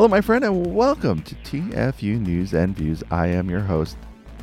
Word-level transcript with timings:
Hello, 0.00 0.08
my 0.08 0.22
friend, 0.22 0.44
and 0.44 0.74
welcome 0.74 1.20
to 1.24 1.34
TFU 1.34 2.18
News 2.18 2.54
and 2.54 2.74
Views. 2.74 3.04
I 3.10 3.26
am 3.26 3.50
your 3.50 3.60
host, 3.60 3.98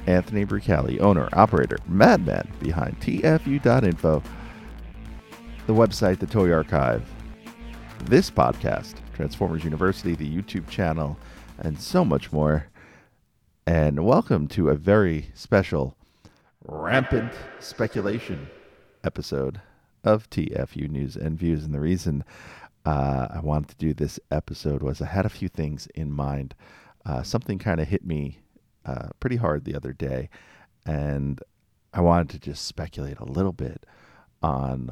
Anthony 0.05 0.45
Bricali, 0.45 1.01
owner, 1.01 1.29
operator, 1.33 1.79
madman 1.87 2.47
behind 2.59 2.99
TFU.info, 2.99 4.21
the 5.65 5.73
website, 5.73 6.19
the 6.19 6.27
Toy 6.27 6.53
Archive, 6.53 7.03
this 8.05 8.29
podcast, 8.29 8.97
Transformers 9.15 9.63
University, 9.63 10.13
the 10.13 10.29
YouTube 10.29 10.69
channel, 10.69 11.17
and 11.57 11.81
so 11.81 12.05
much 12.05 12.31
more. 12.31 12.67
And 13.65 14.05
welcome 14.05 14.47
to 14.49 14.69
a 14.69 14.75
very 14.75 15.31
special 15.33 15.97
rampant 16.65 17.33
speculation 17.59 18.45
episode 19.03 19.59
of 20.03 20.29
TFU 20.29 20.87
News 20.87 21.15
and 21.15 21.35
Views. 21.35 21.63
And 21.63 21.73
the 21.73 21.79
reason 21.79 22.23
uh, 22.87 23.27
I 23.31 23.39
wanted 23.41 23.67
to 23.67 23.75
do 23.75 23.93
this 23.93 24.17
episode 24.31 24.81
was 24.81 25.01
I 25.01 25.07
had 25.07 25.25
a 25.25 25.29
few 25.29 25.49
things 25.49 25.89
in 25.93 26.09
mind. 26.09 26.55
Uh, 27.05 27.21
something 27.21 27.59
kind 27.59 27.81
of 27.81 27.89
hit 27.89 28.05
me 28.05 28.39
uh, 28.85 29.09
pretty 29.19 29.35
hard 29.35 29.65
the 29.65 29.75
other 29.75 29.91
day, 29.91 30.29
and 30.85 31.43
I 31.93 31.99
wanted 31.99 32.29
to 32.29 32.39
just 32.39 32.65
speculate 32.65 33.19
a 33.19 33.25
little 33.25 33.51
bit 33.51 33.85
on 34.41 34.91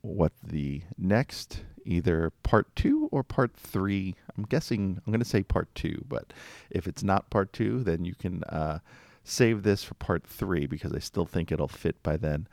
what 0.00 0.32
the 0.42 0.80
next 0.96 1.64
either 1.84 2.32
part 2.42 2.74
two 2.74 3.10
or 3.12 3.22
part 3.22 3.54
three. 3.54 4.14
I'm 4.38 4.44
guessing 4.44 5.02
I'm 5.04 5.12
going 5.12 5.20
to 5.20 5.28
say 5.28 5.42
part 5.42 5.68
two, 5.74 6.02
but 6.08 6.32
if 6.70 6.86
it's 6.86 7.02
not 7.02 7.28
part 7.28 7.52
two, 7.52 7.84
then 7.84 8.06
you 8.06 8.14
can 8.14 8.42
uh, 8.44 8.78
save 9.22 9.64
this 9.64 9.84
for 9.84 9.92
part 9.94 10.26
three 10.26 10.64
because 10.64 10.94
I 10.94 10.98
still 10.98 11.26
think 11.26 11.52
it'll 11.52 11.68
fit 11.68 12.02
by 12.02 12.16
then 12.16 12.48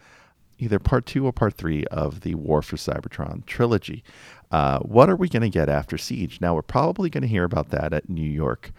either 0.62 0.80
part 0.80 1.06
two 1.06 1.26
or 1.26 1.34
part 1.34 1.56
three 1.56 1.84
of 1.86 2.22
the 2.22 2.36
War 2.36 2.62
for 2.62 2.78
Cybertron 2.78 3.46
trilogy. 3.46 4.04
Uh, 4.52 4.80
what 4.80 5.10
are 5.10 5.16
we 5.16 5.28
going 5.28 5.42
to 5.42 5.50
get 5.50 5.70
after 5.70 5.98
Siege? 5.98 6.40
Now, 6.40 6.56
we're 6.56 6.62
probably 6.62 7.10
going 7.10 7.24
to 7.24 7.28
hear 7.28 7.44
about 7.44 7.70
that 7.70 7.94
at 7.94 8.10
New 8.10 8.30
York 8.30 8.72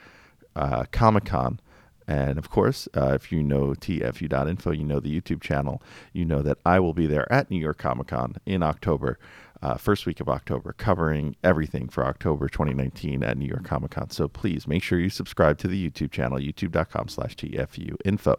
uh, 0.54 0.84
Comic 0.92 1.24
Con. 1.24 1.60
And 2.06 2.38
of 2.38 2.50
course, 2.50 2.88
uh, 2.96 3.12
if 3.14 3.32
you 3.32 3.42
know 3.42 3.68
TFU.info, 3.68 4.70
you 4.70 4.84
know 4.84 5.00
the 5.00 5.20
YouTube 5.20 5.40
channel, 5.40 5.82
you 6.12 6.24
know 6.24 6.42
that 6.42 6.58
I 6.64 6.78
will 6.80 6.94
be 6.94 7.06
there 7.06 7.30
at 7.32 7.50
New 7.50 7.58
York 7.58 7.78
Comic 7.78 8.08
Con 8.08 8.36
in 8.44 8.62
October, 8.62 9.18
uh, 9.62 9.76
first 9.76 10.04
week 10.04 10.20
of 10.20 10.28
October, 10.28 10.72
covering 10.72 11.36
everything 11.42 11.88
for 11.88 12.04
October 12.04 12.48
2019 12.48 13.22
at 13.22 13.38
New 13.38 13.46
York 13.46 13.64
Comic 13.64 13.92
Con. 13.92 14.10
So 14.10 14.28
please 14.28 14.66
make 14.66 14.82
sure 14.82 14.98
you 14.98 15.10
subscribe 15.10 15.58
to 15.58 15.68
the 15.68 15.90
YouTube 15.90 16.10
channel, 16.10 16.38
youtube.com 16.38 17.08
slash 17.08 17.36
TFU 17.36 17.96
info. 18.04 18.38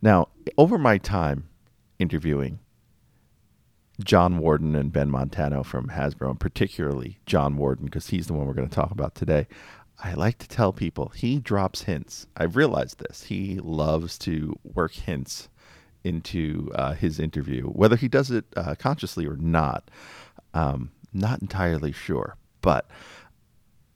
Now, 0.00 0.28
over 0.56 0.78
my 0.78 0.98
time 0.98 1.48
interviewing 1.98 2.60
John 4.04 4.38
Warden 4.38 4.76
and 4.76 4.92
Ben 4.92 5.10
Montano 5.10 5.62
from 5.62 5.88
Hasbro, 5.88 6.30
and 6.30 6.40
particularly 6.40 7.18
John 7.26 7.56
Warden, 7.56 7.86
because 7.86 8.08
he's 8.08 8.28
the 8.28 8.32
one 8.32 8.46
we're 8.46 8.54
going 8.54 8.68
to 8.68 8.74
talk 8.74 8.90
about 8.90 9.14
today. 9.14 9.46
I 10.02 10.14
like 10.14 10.38
to 10.38 10.48
tell 10.48 10.72
people 10.72 11.08
he 11.08 11.40
drops 11.40 11.82
hints. 11.82 12.26
I've 12.36 12.54
realized 12.54 13.00
this. 13.00 13.24
He 13.24 13.58
loves 13.60 14.16
to 14.18 14.56
work 14.62 14.92
hints 14.92 15.48
into 16.04 16.70
uh, 16.76 16.94
his 16.94 17.18
interview, 17.18 17.64
whether 17.64 17.96
he 17.96 18.06
does 18.06 18.30
it 18.30 18.44
uh, 18.56 18.76
consciously 18.78 19.26
or 19.26 19.36
not. 19.36 19.90
Um, 20.54 20.92
not 21.12 21.42
entirely 21.42 21.90
sure, 21.90 22.36
but 22.60 22.88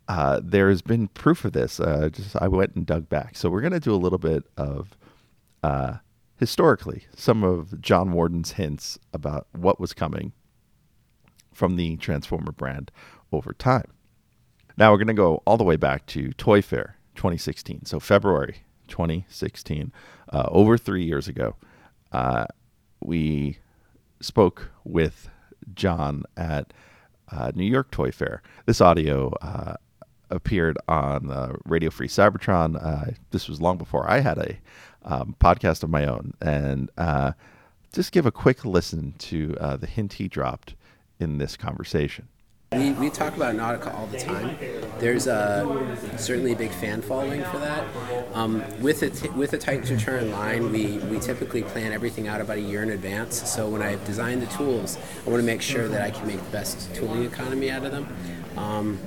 uh, 0.08 0.41
there 0.42 0.69
has 0.69 0.83
been 0.83 1.08
proof 1.08 1.45
of 1.45 1.53
this. 1.53 1.78
Uh, 1.78 2.08
just 2.11 2.34
I 2.36 2.48
went 2.48 2.75
and 2.75 2.84
dug 2.84 3.08
back, 3.08 3.36
so 3.36 3.48
we're 3.48 3.61
going 3.61 3.73
to 3.73 3.80
do 3.80 3.95
a 3.95 3.97
little 3.97 4.19
bit 4.19 4.45
of 4.56 4.97
uh, 5.62 5.95
historically 6.43 7.07
some 7.15 7.45
of 7.45 7.81
John 7.81 8.11
Warden's 8.11 8.53
hints 8.55 8.98
about 9.12 9.47
what 9.53 9.79
was 9.79 9.93
coming 9.93 10.33
from 11.53 11.77
the 11.77 11.97
Transformer 11.98 12.51
brand 12.51 12.91
over 13.31 13.53
time. 13.53 13.93
Now 14.77 14.91
we're 14.91 14.98
going 14.98 15.07
to 15.07 15.15
go 15.15 15.41
all 15.47 15.57
the 15.57 15.63
way 15.63 15.77
back 15.77 16.05
to 16.07 16.33
Toy 16.33 16.61
Fair 16.61 16.97
2016. 17.15 17.85
So 17.85 18.01
February 18.01 18.65
2016, 18.89 19.92
uh, 20.33 20.48
over 20.48 20.77
three 20.77 21.05
years 21.05 21.29
ago, 21.29 21.55
uh, 22.11 22.47
we 23.01 23.59
spoke 24.20 24.73
with 24.83 25.29
John 25.77 26.24
at 26.36 26.73
uh, 27.30 27.53
New 27.55 27.70
York 27.70 27.92
Toy 27.92 28.11
Fair. 28.11 28.42
This 28.67 28.80
audio 28.80 29.33
uh, 29.41 29.77
appeared 30.29 30.77
on 30.89 31.57
Radio 31.67 31.91
Free 31.91 32.09
Cybertron. 32.09 32.85
Uh, 32.85 33.13
this 33.30 33.48
was 33.48 33.61
long 33.61 33.79
before 33.79 34.11
I 34.11 34.19
had 34.19 34.39
a 34.39 34.59
um, 35.05 35.36
podcast 35.40 35.83
of 35.83 35.90
my 35.90 36.07
own, 36.07 36.35
and 36.40 36.90
uh, 36.96 37.33
just 37.92 38.13
give 38.13 38.27
a 38.27 38.33
quick 38.33 38.64
listen 38.64 39.14
to 39.18 39.57
uh, 39.61 39.77
the 39.77 39.86
hint 39.86 40.14
he 40.14 40.29
dropped 40.29 40.74
in 41.18 41.39
this 41.39 41.57
conversation. 41.57 42.29
We, 42.73 42.92
we 42.92 43.11
talk 43.11 43.36
about 43.36 43.55
Nautica 43.55 43.95
all 43.95 44.07
the 44.07 44.18
time. 44.18 44.57
There's 44.98 45.27
a, 45.27 45.95
certainly 46.17 46.52
a 46.52 46.57
big 46.57 46.70
fan 46.70 47.02
following 47.02 47.45
for 47.45 47.58
that. 47.58 47.85
Um, 48.33 48.64
with, 48.80 49.02
a 49.02 49.11
t- 49.11 49.29
with 49.29 49.52
a 49.52 49.58
Titans 49.58 49.91
Return 49.91 50.30
line, 50.30 50.73
we, 50.73 50.96
we 50.96 51.20
typically 51.20 51.64
plan 51.64 51.92
everything 51.92 52.29
out 52.29 52.41
about 52.41 52.57
a 52.57 52.62
year 52.62 52.83
in 52.83 52.89
advance. 52.89 53.46
So 53.51 53.68
when 53.68 53.83
I 53.83 54.02
design 54.07 54.41
the 54.41 54.46
tools, 54.46 54.96
I 55.27 55.29
want 55.29 55.42
to 55.42 55.46
make 55.46 55.61
sure 55.61 55.86
that 55.86 56.01
I 56.01 56.11
can 56.11 56.27
make 56.27 56.42
the 56.42 56.51
best 56.51 56.95
tooling 56.95 57.24
economy 57.24 57.70
out 57.70 57.85
of 57.85 57.92
them. 57.92 58.08
Um, 58.57 58.98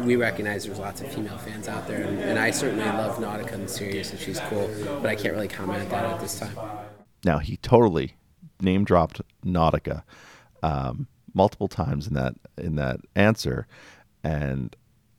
we 0.00 0.16
recognize 0.16 0.64
there's 0.64 0.78
lots 0.78 1.00
of 1.00 1.12
female 1.12 1.38
fans 1.38 1.68
out 1.68 1.86
there, 1.86 2.02
and, 2.02 2.18
and 2.20 2.38
I 2.38 2.50
certainly 2.50 2.84
love 2.84 3.18
Nautica 3.18 3.52
and 3.52 3.68
series, 3.68 4.10
and 4.10 4.20
she's 4.20 4.40
cool, 4.40 4.70
but 5.02 5.06
I 5.06 5.14
can't 5.14 5.34
really 5.34 5.48
comment 5.48 5.82
on 5.84 5.88
that 5.90 6.04
at 6.04 6.20
this 6.20 6.38
time. 6.38 6.56
Now, 7.24 7.38
he 7.38 7.56
totally 7.56 8.14
name 8.60 8.84
dropped 8.84 9.20
Nautica. 9.44 10.02
Um, 10.62 11.06
multiple 11.34 11.68
times 11.68 12.06
in 12.06 12.14
that 12.14 12.34
in 12.56 12.76
that 12.76 12.98
answer, 13.14 13.66
and 14.24 14.74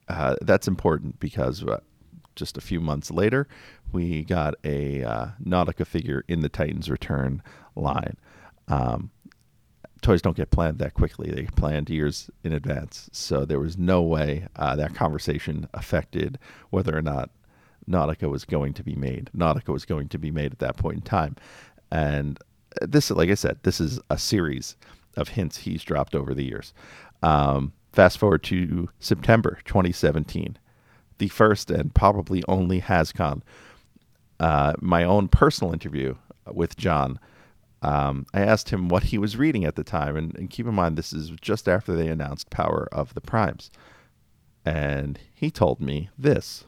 uh, 0.09 0.35
that's 0.41 0.67
important 0.67 1.19
because 1.19 1.63
uh, 1.63 1.79
just 2.35 2.57
a 2.57 2.61
few 2.61 2.79
months 2.81 3.11
later, 3.11 3.47
we 3.91 4.23
got 4.23 4.55
a 4.63 5.03
uh, 5.03 5.27
Nautica 5.43 5.85
figure 5.85 6.23
in 6.27 6.41
the 6.41 6.49
Titans 6.49 6.89
Return 6.89 7.41
line. 7.75 8.17
Um, 8.67 9.11
toys 10.01 10.21
don't 10.21 10.37
get 10.37 10.51
planned 10.51 10.79
that 10.79 10.93
quickly; 10.93 11.31
they 11.31 11.43
planned 11.43 11.89
years 11.89 12.29
in 12.43 12.53
advance. 12.53 13.09
So 13.11 13.45
there 13.45 13.59
was 13.59 13.77
no 13.77 14.01
way 14.01 14.47
uh, 14.55 14.75
that 14.75 14.95
conversation 14.95 15.67
affected 15.73 16.37
whether 16.69 16.97
or 16.97 17.01
not 17.01 17.29
Nautica 17.89 18.29
was 18.29 18.45
going 18.45 18.73
to 18.73 18.83
be 18.83 18.95
made. 18.95 19.29
Nautica 19.35 19.69
was 19.69 19.85
going 19.85 20.09
to 20.09 20.17
be 20.17 20.31
made 20.31 20.51
at 20.51 20.59
that 20.59 20.77
point 20.77 20.97
in 20.97 21.01
time, 21.01 21.35
and 21.91 22.39
this, 22.81 23.09
like 23.11 23.29
I 23.29 23.35
said, 23.35 23.59
this 23.63 23.79
is 23.79 23.99
a 24.09 24.17
series 24.17 24.75
of 25.15 25.29
hints 25.29 25.57
he's 25.57 25.83
dropped 25.83 26.15
over 26.15 26.33
the 26.33 26.45
years. 26.45 26.73
Um, 27.23 27.73
fast 27.91 28.17
forward 28.17 28.43
to 28.43 28.89
September 28.99 29.59
2017, 29.65 30.57
the 31.17 31.27
first 31.29 31.71
and 31.71 31.93
probably 31.93 32.43
only 32.47 32.81
HasCon. 32.81 33.41
Uh, 34.39 34.73
my 34.79 35.03
own 35.03 35.27
personal 35.27 35.73
interview 35.73 36.15
with 36.51 36.77
John. 36.77 37.19
Um, 37.81 38.25
I 38.33 38.41
asked 38.41 38.69
him 38.69 38.89
what 38.89 39.03
he 39.03 39.17
was 39.17 39.37
reading 39.37 39.65
at 39.65 39.75
the 39.75 39.83
time, 39.83 40.17
and, 40.17 40.35
and 40.37 40.49
keep 40.49 40.65
in 40.65 40.73
mind 40.73 40.97
this 40.97 41.13
is 41.13 41.31
just 41.41 41.67
after 41.69 41.95
they 41.95 42.07
announced 42.07 42.49
Power 42.49 42.87
of 42.91 43.13
the 43.13 43.21
Primes, 43.21 43.69
and 44.65 45.19
he 45.33 45.51
told 45.51 45.79
me 45.79 46.09
this. 46.17 46.65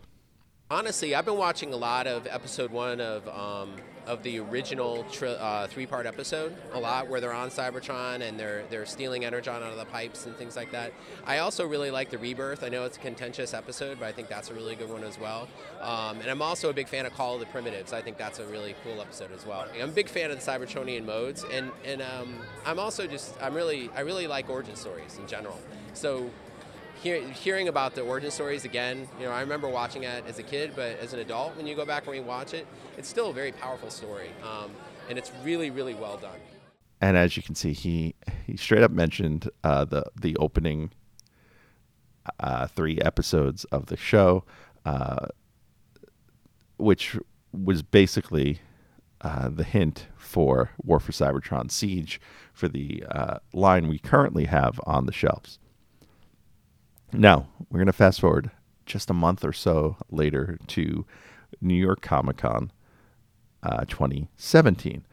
Honestly, 0.71 1.15
I've 1.15 1.25
been 1.25 1.37
watching 1.37 1.73
a 1.73 1.77
lot 1.77 2.05
of 2.05 2.27
episode 2.27 2.69
one 2.69 3.01
of 3.01 3.27
um, 3.27 3.73
of 4.05 4.21
the 4.21 4.39
original 4.39 5.03
uh, 5.19 5.65
three 5.65 5.87
part 5.87 6.05
episode 6.05 6.55
a 6.73 6.79
lot, 6.79 7.07
where 7.07 7.19
they're 7.19 7.33
on 7.33 7.49
Cybertron 7.49 8.21
and 8.21 8.39
they're 8.39 8.63
they're 8.69 8.85
stealing 8.85 9.25
energon 9.25 9.63
out 9.63 9.71
of 9.71 9.79
the 9.79 9.85
pipes 9.85 10.27
and 10.27 10.35
things 10.35 10.55
like 10.55 10.71
that. 10.71 10.93
I 11.25 11.39
also 11.39 11.65
really 11.65 11.89
like 11.89 12.11
the 12.11 12.19
rebirth. 12.19 12.63
I 12.63 12.69
know 12.69 12.85
it's 12.85 12.97
a 12.97 12.99
contentious 12.99 13.55
episode, 13.55 13.99
but 13.99 14.05
I 14.05 14.11
think 14.11 14.27
that's 14.27 14.51
a 14.51 14.53
really 14.53 14.75
good 14.75 14.91
one 14.91 15.03
as 15.03 15.19
well. 15.19 15.47
Um, 15.81 16.21
and 16.21 16.29
I'm 16.29 16.43
also 16.43 16.69
a 16.69 16.73
big 16.73 16.87
fan 16.87 17.07
of 17.07 17.15
Call 17.15 17.33
of 17.33 17.39
the 17.39 17.47
Primitives. 17.47 17.91
I 17.91 18.03
think 18.03 18.19
that's 18.19 18.37
a 18.37 18.45
really 18.45 18.75
cool 18.83 19.01
episode 19.01 19.31
as 19.31 19.47
well. 19.47 19.65
I'm 19.73 19.89
a 19.89 19.91
big 19.91 20.07
fan 20.07 20.29
of 20.29 20.37
the 20.37 20.51
Cybertronian 20.51 21.03
modes, 21.03 21.45
and 21.51 21.71
and 21.83 22.03
um, 22.03 22.35
I'm 22.63 22.77
also 22.77 23.07
just 23.07 23.35
I'm 23.41 23.55
really 23.55 23.89
I 23.95 24.01
really 24.01 24.27
like 24.27 24.51
origin 24.51 24.75
stories 24.75 25.17
in 25.17 25.25
general. 25.25 25.59
So 25.93 26.29
hear, 27.01 27.21
hearing 27.29 27.67
about 27.67 27.95
the 27.95 28.01
origin 28.01 28.31
stories 28.31 28.65
again, 28.65 29.07
you 29.19 29.25
know, 29.25 29.31
I 29.31 29.41
remember 29.41 29.69
watching 29.69 30.03
it 30.03 30.23
as 30.27 30.39
a 30.39 30.43
kid, 30.43 30.73
but 30.75 30.99
as 30.99 31.13
an 31.13 31.19
adult, 31.19 31.55
when 31.55 31.67
you 31.67 31.75
go 31.75 31.85
back 31.85 32.07
and 32.07 32.15
rewatch 32.15 32.53
it, 32.53 32.67
it's 32.97 33.07
still 33.07 33.29
a 33.29 33.33
very 33.33 33.51
powerful 33.51 33.89
story, 33.89 34.29
um, 34.43 34.71
and 35.09 35.17
it's 35.17 35.31
really, 35.43 35.69
really 35.69 35.93
well 35.93 36.17
done. 36.17 36.39
And 37.01 37.15
as 37.15 37.37
you 37.37 37.43
can 37.43 37.55
see, 37.55 37.71
he 37.71 38.15
he 38.45 38.57
straight 38.57 38.83
up 38.83 38.91
mentioned 38.91 39.49
uh, 39.63 39.85
the 39.85 40.03
the 40.19 40.35
opening 40.35 40.91
uh, 42.39 42.67
three 42.67 42.99
episodes 42.99 43.63
of 43.65 43.85
the 43.85 43.95
show, 43.95 44.43
uh, 44.85 45.27
which 46.77 47.17
was 47.53 47.81
basically 47.81 48.59
uh, 49.21 49.49
the 49.49 49.63
hint 49.63 50.07
for 50.17 50.71
War 50.83 50.99
for 50.99 51.13
Cybertron 51.13 51.71
Siege 51.71 52.19
for 52.53 52.67
the 52.67 53.03
uh, 53.09 53.39
line 53.53 53.87
we 53.87 53.97
currently 53.97 54.45
have 54.45 54.79
on 54.85 55.05
the 55.05 55.13
shelves. 55.13 55.57
Now, 57.11 57.47
we're 57.69 57.79
going 57.79 57.87
to 57.87 57.93
fast 57.93 58.21
forward 58.21 58.51
just 58.85 59.09
a 59.09 59.13
month 59.13 59.43
or 59.43 59.53
so 59.53 59.97
later 60.09 60.59
to 60.67 61.05
New 61.61 61.75
York 61.75 62.01
Comic 62.01 62.37
Con 62.37 62.71
uh, 63.63 63.85
2017. 63.85 65.05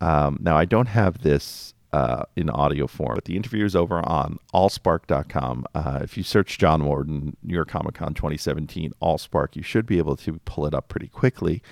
Um, 0.00 0.38
now, 0.40 0.56
I 0.56 0.64
don't 0.64 0.88
have 0.88 1.22
this 1.22 1.74
uh, 1.94 2.24
in 2.34 2.50
audio 2.50 2.88
form. 2.88 3.14
But 3.14 3.26
the 3.26 3.36
interview 3.36 3.64
is 3.64 3.76
over 3.76 4.00
on 4.00 4.38
allspark.com. 4.52 5.64
Uh, 5.76 6.00
if 6.02 6.16
you 6.16 6.24
search 6.24 6.58
John 6.58 6.84
Warden, 6.86 7.36
New 7.40 7.54
York 7.54 7.68
Comic 7.68 7.94
Con 7.94 8.14
2017, 8.14 8.92
Allspark, 9.00 9.54
you 9.54 9.62
should 9.62 9.86
be 9.86 9.98
able 9.98 10.16
to 10.16 10.40
pull 10.44 10.66
it 10.66 10.74
up 10.74 10.88
pretty 10.88 11.06
quickly. 11.06 11.62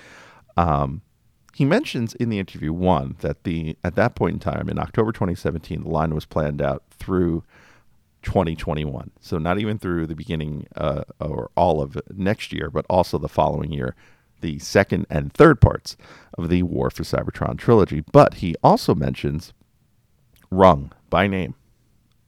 Um, 0.55 1.01
he 1.53 1.65
mentions 1.65 2.15
in 2.15 2.29
the 2.29 2.39
interview 2.39 2.71
one 2.71 3.17
that 3.19 3.43
the 3.43 3.75
at 3.83 3.95
that 3.95 4.15
point 4.15 4.35
in 4.35 4.39
time 4.39 4.69
in 4.69 4.79
October 4.79 5.11
2017, 5.11 5.83
the 5.83 5.89
line 5.89 6.15
was 6.15 6.25
planned 6.25 6.61
out 6.61 6.83
through 6.89 7.43
2021. 8.23 9.11
So 9.19 9.37
not 9.37 9.59
even 9.59 9.77
through 9.77 10.07
the 10.07 10.15
beginning 10.15 10.67
uh, 10.75 11.03
or 11.19 11.51
all 11.55 11.81
of 11.81 11.97
next 12.13 12.51
year, 12.51 12.69
but 12.69 12.85
also 12.89 13.17
the 13.17 13.29
following 13.29 13.71
year, 13.71 13.95
the 14.41 14.59
second 14.59 15.05
and 15.09 15.33
third 15.33 15.61
parts 15.61 15.95
of 16.37 16.49
the 16.49 16.63
War 16.63 16.89
for 16.89 17.03
Cybertron 17.03 17.57
trilogy. 17.57 18.01
But 18.11 18.35
he 18.35 18.55
also 18.63 18.95
mentions 18.95 19.53
Rung 20.51 20.91
by 21.09 21.27
name, 21.27 21.55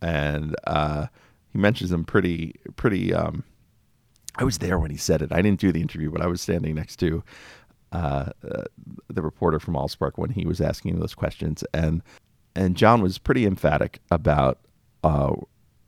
and 0.01 0.55
uh, 0.65 1.07
he 1.51 1.59
mentions 1.59 1.91
him 1.91 2.03
pretty 2.03 2.55
pretty. 2.75 3.13
Um, 3.13 3.43
I 4.37 4.43
was 4.43 4.57
there 4.57 4.79
when 4.79 4.91
he 4.91 4.97
said 4.97 5.21
it. 5.21 5.31
I 5.31 5.41
didn't 5.41 5.59
do 5.59 5.71
the 5.71 5.81
interview, 5.81 6.09
but 6.11 6.21
I 6.21 6.27
was 6.27 6.41
standing 6.41 6.75
next 6.75 6.97
to 6.97 7.23
uh, 7.91 8.31
uh, 8.51 8.63
the 9.07 9.21
reporter 9.21 9.59
from 9.59 9.75
Allspark 9.75 10.13
when 10.15 10.31
he 10.31 10.45
was 10.45 10.59
asking 10.59 10.99
those 10.99 11.13
questions, 11.13 11.63
and 11.73 12.01
and 12.55 12.75
John 12.75 13.01
was 13.01 13.17
pretty 13.17 13.45
emphatic 13.45 13.99
about 14.09 14.59
uh, 15.03 15.33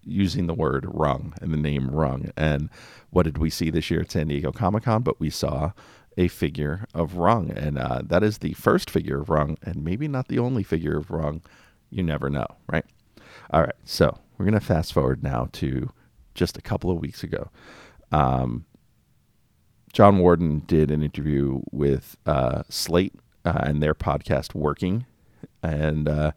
using 0.08 0.48
the 0.48 0.54
word 0.54 0.86
rung 0.88 1.34
and 1.42 1.54
the 1.54 1.58
name 1.58 1.90
rung. 1.90 2.32
And 2.36 2.70
what 3.10 3.24
did 3.24 3.38
we 3.38 3.50
see 3.50 3.70
this 3.70 3.92
year 3.92 4.02
at 4.02 4.12
San 4.12 4.28
Diego 4.28 4.52
Comic 4.52 4.84
Con? 4.84 5.04
But 5.04 5.20
we 5.20 5.30
saw 5.30 5.72
a 6.18 6.28
figure 6.28 6.88
of 6.94 7.16
rung, 7.18 7.52
and 7.52 7.78
uh, 7.78 8.02
that 8.04 8.24
is 8.24 8.40
the 8.40 8.54
first 8.54 8.90
figure 8.90 9.22
of 9.22 9.30
rung, 9.30 9.58
and 9.62 9.84
maybe 9.84 10.08
not 10.08 10.28
the 10.28 10.40
only 10.40 10.64
figure 10.64 10.98
of 10.98 11.12
rung. 11.12 11.42
You 11.92 12.04
never 12.04 12.30
know, 12.30 12.48
right? 12.68 12.86
All 13.52 13.62
right, 13.62 13.76
so 13.86 14.18
we're 14.38 14.46
gonna 14.46 14.60
fast 14.60 14.94
forward 14.94 15.24
now 15.24 15.50
to 15.54 15.92
just 16.34 16.58
a 16.58 16.62
couple 16.62 16.90
of 16.90 17.00
weeks 17.00 17.24
ago. 17.24 17.50
Um, 18.12 18.66
John 19.94 20.18
Warden 20.18 20.64
did 20.68 20.92
an 20.92 21.04
interview 21.04 21.62
with 21.72 22.18
uh, 22.26 22.64
Slate 22.70 23.16
uh, 23.46 23.62
and 23.64 23.82
their 23.82 23.94
podcast 23.94 24.56
Working, 24.56 25.06
and 25.62 26.10
uh, 26.10 26.32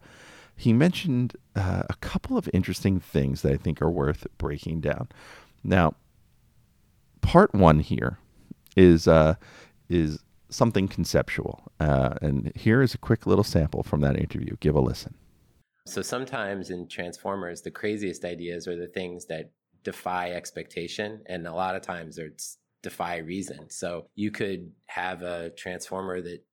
he 0.61 0.73
mentioned 0.73 1.35
uh, 1.55 1.81
a 1.89 1.95
couple 2.01 2.37
of 2.37 2.47
interesting 2.53 2.99
things 2.99 3.41
that 3.41 3.51
I 3.51 3.57
think 3.57 3.81
are 3.81 3.89
worth 3.89 4.27
breaking 4.37 4.81
down. 4.81 5.09
Now, 5.63 5.95
part 7.21 7.55
one 7.55 7.79
here 7.79 8.19
is 8.77 9.07
uh, 9.07 9.35
is 9.89 10.19
something 10.49 10.87
conceptual, 10.87 11.63
uh, 11.79 12.13
and 12.21 12.51
here 12.55 12.83
is 12.83 12.93
a 12.93 12.99
quick 12.99 13.25
little 13.25 13.43
sample 13.43 13.81
from 13.81 14.01
that 14.01 14.15
interview. 14.15 14.55
Give 14.59 14.75
a 14.75 14.79
listen. 14.79 15.15
So 15.87 16.03
sometimes 16.03 16.69
in 16.69 16.87
Transformers, 16.87 17.63
the 17.63 17.71
craziest 17.71 18.23
ideas 18.23 18.67
are 18.67 18.75
the 18.75 18.87
things 18.87 19.25
that 19.25 19.49
defy 19.83 20.29
expectation, 20.29 21.23
and 21.25 21.47
a 21.47 21.53
lot 21.53 21.75
of 21.75 21.81
times 21.81 22.19
it's 22.19 22.59
defy 22.83 23.17
reason. 23.17 23.67
So 23.71 24.05
you 24.13 24.29
could 24.29 24.71
have 24.85 25.23
a 25.23 25.49
transformer 25.57 26.21
that 26.21 26.45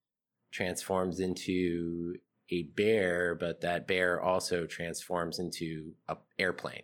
transforms 0.50 1.20
into 1.20 2.14
a 2.50 2.62
bear, 2.62 3.34
but 3.34 3.60
that 3.60 3.86
bear 3.86 4.20
also 4.20 4.66
transforms 4.66 5.38
into 5.38 5.92
an 6.08 6.16
airplane. 6.38 6.82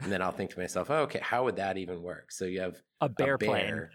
And 0.00 0.12
then 0.12 0.22
I'll 0.22 0.32
think 0.32 0.50
to 0.50 0.60
myself, 0.60 0.90
oh, 0.90 1.02
okay, 1.02 1.20
how 1.20 1.44
would 1.44 1.56
that 1.56 1.76
even 1.76 2.02
work? 2.02 2.30
So 2.30 2.44
you 2.44 2.60
have 2.60 2.80
a 3.00 3.08
bear, 3.08 3.34
a 3.34 3.38
bear 3.38 3.48
plane 3.48 3.88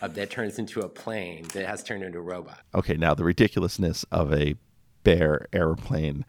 that 0.00 0.30
turns 0.30 0.58
into 0.58 0.80
a 0.80 0.88
plane 0.88 1.46
that 1.52 1.66
has 1.66 1.82
turned 1.82 2.02
into 2.02 2.18
a 2.18 2.22
robot. 2.22 2.60
Okay, 2.74 2.96
now 2.96 3.14
the 3.14 3.24
ridiculousness 3.24 4.04
of 4.10 4.32
a 4.32 4.54
bear 5.02 5.46
airplane 5.52 6.24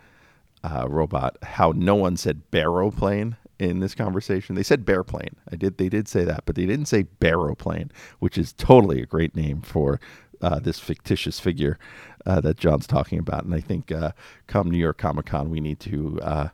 uh, 0.63 0.87
robot. 0.89 1.37
How 1.43 1.71
no 1.75 1.95
one 1.95 2.17
said 2.17 2.49
barrow-plane 2.51 3.37
in 3.59 3.79
this 3.79 3.95
conversation. 3.95 4.55
They 4.55 4.63
said 4.63 4.85
bearplane. 4.85 5.35
I 5.51 5.55
did. 5.55 5.77
They 5.77 5.89
did 5.89 6.07
say 6.07 6.23
that, 6.23 6.43
but 6.45 6.55
they 6.55 6.65
didn't 6.65 6.87
say 6.87 7.03
barrowplane, 7.03 7.91
which 8.19 8.37
is 8.37 8.53
totally 8.53 9.01
a 9.01 9.05
great 9.05 9.35
name 9.35 9.61
for 9.61 9.99
uh, 10.43 10.59
this 10.59 10.79
fictitious 10.79 11.39
figure 11.39 11.79
uh, 12.25 12.41
that 12.41 12.57
John's 12.57 12.85
talking 12.85 13.17
about. 13.17 13.45
And 13.45 13.55
I 13.55 13.59
think 13.59 13.91
uh, 13.91 14.11
come 14.47 14.69
New 14.69 14.77
York 14.77 14.97
Comic 14.97 15.25
Con, 15.25 15.49
we 15.49 15.59
need 15.59 15.79
to 15.81 16.19
uh, 16.21 16.49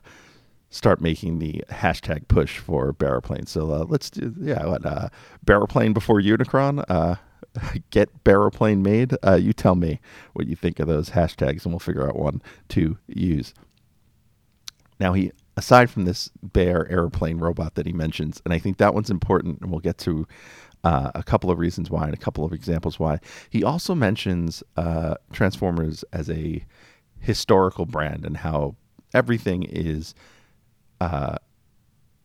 start 0.70 1.00
making 1.00 1.38
the 1.38 1.64
hashtag 1.70 2.28
push 2.28 2.58
for 2.58 2.92
Barrowplane. 2.92 3.48
So 3.48 3.70
uh, 3.72 3.84
let's 3.88 4.08
do, 4.08 4.34
yeah, 4.40 4.64
what, 4.64 4.82
Barrowplane 5.44 5.92
before 5.92 6.20
Unicron? 6.20 7.18
Get 7.90 8.24
Barrowplane 8.24 8.82
made? 8.82 9.16
You 9.42 9.52
tell 9.52 9.74
me 9.74 10.00
what 10.34 10.46
you 10.46 10.54
think 10.54 10.78
of 10.78 10.86
those 10.86 11.10
hashtags, 11.10 11.64
and 11.64 11.72
we'll 11.72 11.80
figure 11.80 12.08
out 12.08 12.16
one 12.16 12.40
to 12.68 12.96
use. 13.08 13.52
Now, 15.00 15.14
he 15.14 15.32
aside 15.56 15.90
from 15.90 16.04
this 16.04 16.30
bear 16.42 16.90
airplane 16.90 17.38
robot 17.38 17.74
that 17.74 17.86
he 17.86 17.92
mentions, 17.92 18.40
and 18.44 18.54
I 18.54 18.58
think 18.58 18.78
that 18.78 18.94
one's 18.94 19.10
important, 19.10 19.60
and 19.60 19.70
we'll 19.70 19.80
get 19.80 19.98
to 19.98 20.26
uh, 20.84 21.10
a 21.14 21.22
couple 21.22 21.50
of 21.50 21.58
reasons 21.58 21.90
why 21.90 22.04
and 22.04 22.14
a 22.14 22.18
couple 22.18 22.44
of 22.44 22.52
examples 22.52 22.98
why. 22.98 23.20
He 23.48 23.62
also 23.62 23.94
mentions 23.94 24.62
uh, 24.76 25.14
Transformers 25.32 26.04
as 26.12 26.30
a 26.30 26.64
historical 27.18 27.86
brand 27.86 28.24
and 28.24 28.38
how 28.38 28.76
everything 29.12 29.62
is, 29.64 30.14
uh, 31.00 31.36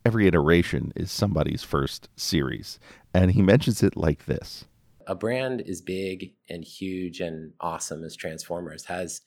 every 0.06 0.28
iteration 0.28 0.94
is 0.96 1.12
somebody's 1.12 1.64
first 1.64 2.10
series. 2.16 2.80
And 3.14 3.32
he 3.32 3.42
mentions 3.42 3.84
it 3.84 3.98
like 3.98 4.26
this 4.26 4.66
A 5.08 5.16
brand 5.16 5.62
is 5.62 5.82
big 5.82 6.34
and 6.50 6.64
huge 6.64 7.20
and 7.20 7.54
awesome 7.60 8.04
as 8.04 8.16
Transformers, 8.16 8.86
has 8.86 9.22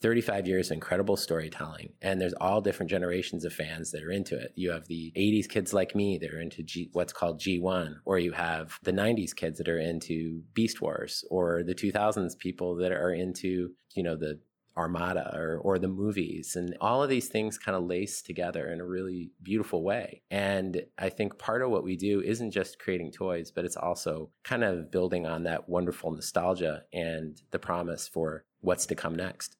35 0.00 0.46
years 0.46 0.70
of 0.70 0.74
incredible 0.74 1.16
storytelling 1.16 1.92
and 2.02 2.20
there's 2.20 2.34
all 2.34 2.60
different 2.60 2.90
generations 2.90 3.44
of 3.44 3.52
fans 3.52 3.90
that 3.90 4.02
are 4.02 4.10
into 4.10 4.36
it. 4.36 4.52
You 4.54 4.70
have 4.70 4.86
the 4.86 5.12
80s 5.16 5.48
kids 5.48 5.72
like 5.72 5.94
me 5.94 6.18
that 6.18 6.32
are 6.32 6.40
into 6.40 6.62
G, 6.62 6.90
what's 6.92 7.12
called 7.12 7.40
g1 7.40 7.96
or 8.04 8.18
you 8.18 8.32
have 8.32 8.78
the 8.82 8.92
90s 8.92 9.34
kids 9.34 9.58
that 9.58 9.68
are 9.68 9.78
into 9.78 10.42
beast 10.52 10.80
wars 10.80 11.24
or 11.30 11.62
the 11.62 11.74
2000s 11.74 12.38
people 12.38 12.76
that 12.76 12.92
are 12.92 13.12
into 13.12 13.70
you 13.94 14.02
know 14.02 14.16
the 14.16 14.40
armada 14.76 15.30
or, 15.34 15.58
or 15.58 15.78
the 15.78 15.88
movies 15.88 16.56
and 16.56 16.76
all 16.80 17.02
of 17.02 17.08
these 17.08 17.28
things 17.28 17.58
kind 17.58 17.76
of 17.76 17.84
lace 17.84 18.22
together 18.22 18.72
in 18.72 18.80
a 18.80 18.86
really 18.86 19.30
beautiful 19.42 19.82
way. 19.82 20.22
And 20.30 20.82
i 20.98 21.08
think 21.08 21.38
part 21.38 21.62
of 21.62 21.70
what 21.70 21.84
we 21.84 21.96
do 21.96 22.20
isn't 22.20 22.50
just 22.50 22.78
creating 22.78 23.12
toys 23.12 23.50
but 23.50 23.64
it's 23.64 23.76
also 23.76 24.30
kind 24.42 24.64
of 24.64 24.90
building 24.90 25.26
on 25.26 25.44
that 25.44 25.68
wonderful 25.68 26.10
nostalgia 26.10 26.82
and 26.92 27.40
the 27.50 27.58
promise 27.58 28.08
for 28.08 28.44
what's 28.60 28.86
to 28.86 28.94
come 28.94 29.14
next 29.14 29.56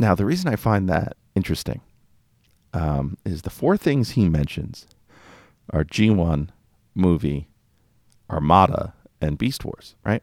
now, 0.00 0.14
the 0.14 0.24
reason 0.24 0.50
I 0.50 0.56
find 0.56 0.88
that 0.88 1.18
interesting 1.34 1.82
um, 2.72 3.18
is 3.26 3.42
the 3.42 3.50
four 3.50 3.76
things 3.76 4.12
he 4.12 4.30
mentions 4.30 4.86
are 5.74 5.84
G1, 5.84 6.48
movie, 6.94 7.48
Armada, 8.30 8.94
and 9.20 9.36
Beast 9.36 9.62
Wars, 9.62 9.96
right? 10.02 10.22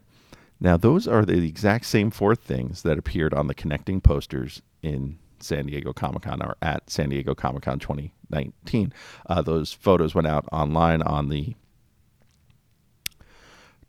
Now, 0.59 0.77
those 0.77 1.07
are 1.07 1.23
the 1.23 1.47
exact 1.47 1.85
same 1.85 2.09
four 2.09 2.35
things 2.35 2.81
that 2.81 2.97
appeared 2.97 3.35
on 3.35 3.45
the 3.45 3.53
connecting 3.53 4.01
posters 4.01 4.63
in 4.81 5.19
San 5.39 5.67
Diego 5.67 5.93
Comic 5.93 6.23
Con 6.23 6.41
or 6.41 6.55
at 6.59 6.89
San 6.89 7.09
Diego 7.09 7.35
Comic 7.35 7.61
Con 7.61 7.77
2019. 7.77 8.91
Uh, 9.29 9.43
those 9.43 9.71
photos 9.71 10.15
went 10.15 10.25
out 10.25 10.45
online 10.51 11.03
on 11.03 11.29
the 11.29 11.53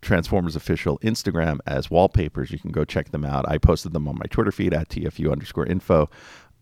Transformers 0.00 0.56
official 0.56 0.98
Instagram 1.00 1.58
as 1.66 1.90
wallpapers. 1.90 2.50
You 2.50 2.58
can 2.58 2.70
go 2.70 2.84
check 2.84 3.10
them 3.10 3.24
out. 3.24 3.48
I 3.48 3.58
posted 3.58 3.92
them 3.92 4.06
on 4.06 4.16
my 4.16 4.26
Twitter 4.30 4.52
feed 4.52 4.72
at 4.72 4.88
TFU 4.88 5.30
underscore 5.30 5.66
info. 5.66 6.08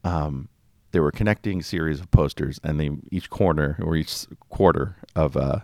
Um, 0.05 0.49
they 0.93 1.01
were 1.01 1.11
connecting 1.11 1.61
series 1.63 2.01
of 2.01 2.11
posters, 2.11 2.59
and 2.65 2.81
they 2.81 2.91
each 3.11 3.29
corner 3.29 3.79
or 3.83 3.97
each 3.97 4.27
quarter 4.49 4.97
of 5.15 5.37
uh, 5.37 5.61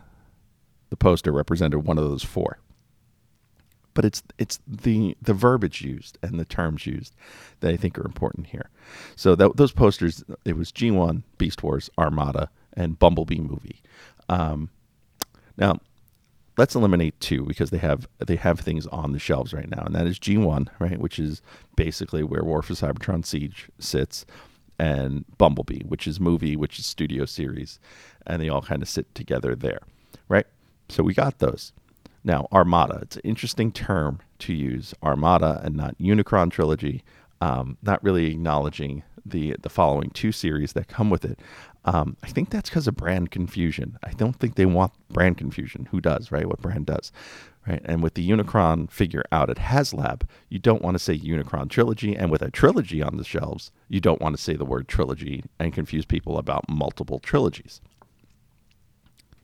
the 0.91 0.97
poster 0.97 1.33
represented 1.33 1.87
one 1.87 1.97
of 1.97 2.05
those 2.05 2.23
four. 2.23 2.59
But 3.95 4.05
it's 4.05 4.23
it's 4.38 4.59
the 4.67 5.17
the 5.23 5.35
verbiage 5.35 5.81
used 5.81 6.19
and 6.23 6.38
the 6.38 6.45
terms 6.45 6.87
used 6.87 7.14
that 7.61 7.73
I 7.73 7.76
think 7.76 7.99
are 7.99 8.05
important 8.05 8.49
here. 8.49 8.69
So 9.17 9.35
that, 9.35 9.57
those 9.57 9.73
posters, 9.73 10.23
it 10.45 10.57
was 10.57 10.73
G1, 10.73 11.23
Beast 11.38 11.62
Wars, 11.62 11.88
Armada, 11.99 12.50
and 12.75 12.99
Bumblebee 12.99 13.41
movie. 13.41 13.81
Um, 14.29 14.71
now 15.57 15.79
let's 16.56 16.75
eliminate 16.75 17.18
two 17.21 17.44
because 17.44 17.71
they 17.71 17.78
have 17.78 18.09
they 18.25 18.37
have 18.37 18.61
things 18.61 18.87
on 18.88 19.12
the 19.12 19.18
shelves 19.18 19.52
right 19.52 19.71
now, 19.71 19.82
and 19.85 19.94
that 19.94 20.06
is 20.06 20.18
G1, 20.18 20.68
right, 20.78 20.99
which 20.99 21.18
is 21.18 21.42
basically 21.76 22.23
where 22.23 22.44
War 22.44 22.62
for 22.62 22.75
Cybertron 22.75 23.25
Siege 23.25 23.68
sits, 23.78 24.26
and 24.78 25.25
Bumblebee, 25.38 25.85
which 25.85 26.06
is 26.06 26.21
movie, 26.21 26.56
which 26.56 26.78
is 26.78 26.87
studio 26.87 27.25
series, 27.25 27.78
and 28.26 28.40
they 28.40 28.49
all 28.49 28.62
kind 28.62 28.82
of 28.82 28.88
sit 28.88 29.14
together 29.14 29.54
there, 29.54 29.80
right? 30.28 30.47
So 30.88 31.02
we 31.02 31.14
got 31.14 31.38
those. 31.38 31.73
Now 32.25 32.49
Armada, 32.52 33.00
it's 33.02 33.16
an 33.16 33.23
interesting 33.25 33.73
term 33.73 34.21
to 34.40 34.52
use, 34.52 34.94
Armada 35.02 35.61
and 35.64 35.76
not 35.76 35.99
Unicron 35.99 36.50
trilogy. 36.50 37.02
Um, 37.40 37.76
not 37.82 38.00
really 38.04 38.26
acknowledging 38.26 39.02
the 39.25 39.57
the 39.61 39.69
following 39.69 40.11
two 40.11 40.33
series 40.33 40.73
that 40.73 40.88
come 40.88 41.11
with 41.11 41.25
it. 41.25 41.41
Um, 41.85 42.17
I 42.23 42.29
think 42.29 42.50
that's 42.50 42.71
because 42.71 42.87
of 42.87 42.97
brand 42.97 43.31
confusion. 43.31 43.99
I 44.05 44.12
don't 44.12 44.35
think 44.35 44.55
they 44.55 44.67
want 44.67 44.93
brand 45.09 45.37
confusion. 45.38 45.88
Who 45.91 46.00
does, 46.00 46.31
right? 46.31 46.47
What 46.47 46.62
brand 46.62 46.87
does, 46.87 47.11
right? 47.67 47.83
And 47.85 48.02
with 48.02 48.14
the 48.14 48.29
Unicron 48.29 48.91
figure 48.91 49.25
out 49.33 49.50
at 49.50 49.57
HasLab, 49.57 50.23
you 50.49 50.59
don't 50.59 50.83
want 50.83 50.95
to 50.95 51.00
say 51.00 51.19
Unicron 51.19 51.69
trilogy, 51.71 52.14
and 52.14 52.31
with 52.31 52.43
a 52.43 52.50
trilogy 52.50 53.02
on 53.02 53.17
the 53.17 53.25
shelves, 53.25 53.73
you 53.88 54.00
don't 54.00 54.21
want 54.21 54.37
to 54.37 54.43
say 54.43 54.55
the 54.55 54.64
word 54.64 54.87
trilogy 54.87 55.45
and 55.59 55.73
confuse 55.73 56.05
people 56.05 56.38
about 56.38 56.69
multiple 56.69 57.19
trilogies. 57.19 57.81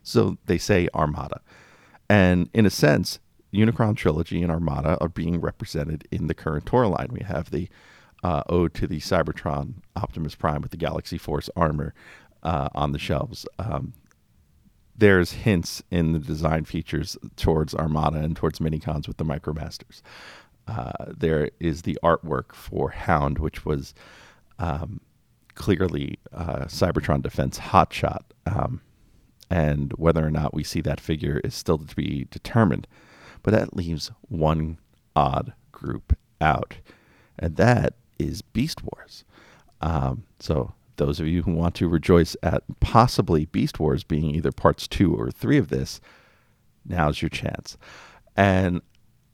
So 0.03 0.39
they 0.47 0.59
say 0.59 0.89
Armada, 0.95 1.41
and 2.09 2.49
in 2.55 2.67
a 2.67 2.71
sense, 2.71 3.19
Unicron 3.53 3.97
trilogy 3.97 4.43
and 4.43 4.53
Armada 4.53 4.97
are 5.01 5.09
being 5.09 5.41
represented 5.41 6.07
in 6.11 6.27
the 6.27 6.35
current 6.35 6.67
tour 6.67 6.87
line. 6.87 7.09
We 7.11 7.25
have 7.25 7.51
the 7.51 7.69
uh, 8.23 8.43
ode 8.49 8.75
to 8.75 8.87
the 8.87 8.99
Cybertron 8.99 9.75
Optimus 9.97 10.35
Prime 10.35 10.63
with 10.63 10.71
the 10.71 10.77
Galaxy 10.77 11.19
Force 11.19 11.49
armor 11.57 11.95
uh, 12.43 12.69
on 12.75 12.93
the 12.93 12.99
shelves. 12.99 13.47
Um, 13.59 13.93
there's 14.97 15.33
hints 15.33 15.83
in 15.91 16.13
the 16.13 16.19
design 16.19 16.65
features 16.65 17.17
towards 17.37 17.75
Armada 17.75 18.19
and 18.19 18.35
towards 18.35 18.59
Minicons 18.59 19.07
with 19.07 19.17
the 19.17 19.25
Micromasters. 19.25 20.03
Uh, 20.67 21.13
there 21.17 21.51
is 21.61 21.83
the 21.83 21.99
artwork 22.03 22.53
for 22.53 22.91
Hound, 22.91 23.39
which 23.39 23.65
was 23.65 23.95
um, 24.59 25.01
clearly 25.55 26.19
uh, 26.33 26.65
Cybertron 26.65 27.23
Defense 27.23 27.59
Hotshot. 27.59 28.23
Um, 28.47 28.81
and 29.51 29.93
whether 29.95 30.27
or 30.27 30.31
not 30.31 30.53
we 30.53 30.65
see 30.65 30.81
that 30.83 31.01
figure 31.01 31.41
is 31.45 31.55
still 31.55 31.79
to 31.79 31.97
be 31.97 32.27
determined. 32.31 32.87
But 33.43 33.53
that 33.53 33.77
leaves 33.77 34.11
one 34.23 34.79
odd 35.15 35.53
group 35.73 36.17
out, 36.41 36.79
and 37.39 37.57
that 37.57 37.95
is 38.19 38.43
Beast 38.43 38.83
Wars. 38.83 39.25
Um, 39.81 40.25
so 40.41 40.75
those 40.97 41.21
of 41.21 41.27
you 41.27 41.43
who 41.43 41.53
want 41.53 41.75
to 41.77 41.89
rejoice 41.89 42.37
at 42.43 42.63
possibly 42.81 43.47
Beast 43.47 43.79
Wars 43.81 44.05
being 44.05 44.35
either 44.35 44.53
parts 44.53 44.87
two 44.87 45.15
or 45.15 45.31
three 45.31 45.59
of 45.59 45.69
this, 45.69 46.01
now's 46.85 47.23
your 47.23 47.29
chance. 47.29 47.79
And 48.37 48.83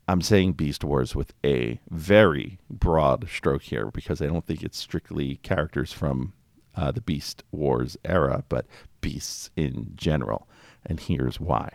I'm 0.07 0.21
saying 0.21 0.53
Beast 0.53 0.83
Wars 0.83 1.15
with 1.15 1.33
a 1.43 1.79
very 1.89 2.59
broad 2.69 3.27
stroke 3.29 3.63
here 3.63 3.89
because 3.91 4.21
I 4.21 4.27
don't 4.27 4.45
think 4.45 4.61
it's 4.61 4.77
strictly 4.77 5.37
characters 5.37 5.91
from 5.91 6.33
uh, 6.75 6.91
the 6.91 7.01
Beast 7.01 7.43
Wars 7.51 7.97
era, 8.05 8.43
but 8.49 8.65
beasts 9.01 9.49
in 9.55 9.93
general. 9.95 10.47
And 10.85 10.99
here's 10.99 11.39
why. 11.39 11.71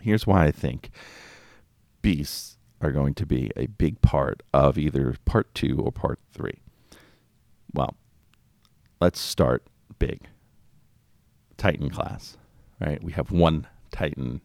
Here's 0.00 0.26
why 0.26 0.46
I 0.46 0.50
think 0.52 0.90
beasts 2.00 2.55
are 2.80 2.92
going 2.92 3.14
to 3.14 3.26
be 3.26 3.50
a 3.56 3.66
big 3.66 4.00
part 4.02 4.42
of 4.52 4.78
either 4.78 5.16
part 5.24 5.54
two 5.54 5.80
or 5.80 5.90
part 5.90 6.18
three. 6.32 6.60
Well, 7.72 7.96
let's 9.00 9.20
start 9.20 9.66
big. 9.98 10.28
Titan 11.56 11.90
class, 11.90 12.36
right? 12.80 13.02
We 13.02 13.12
have 13.12 13.30
one 13.30 13.66
Titan 13.90 14.40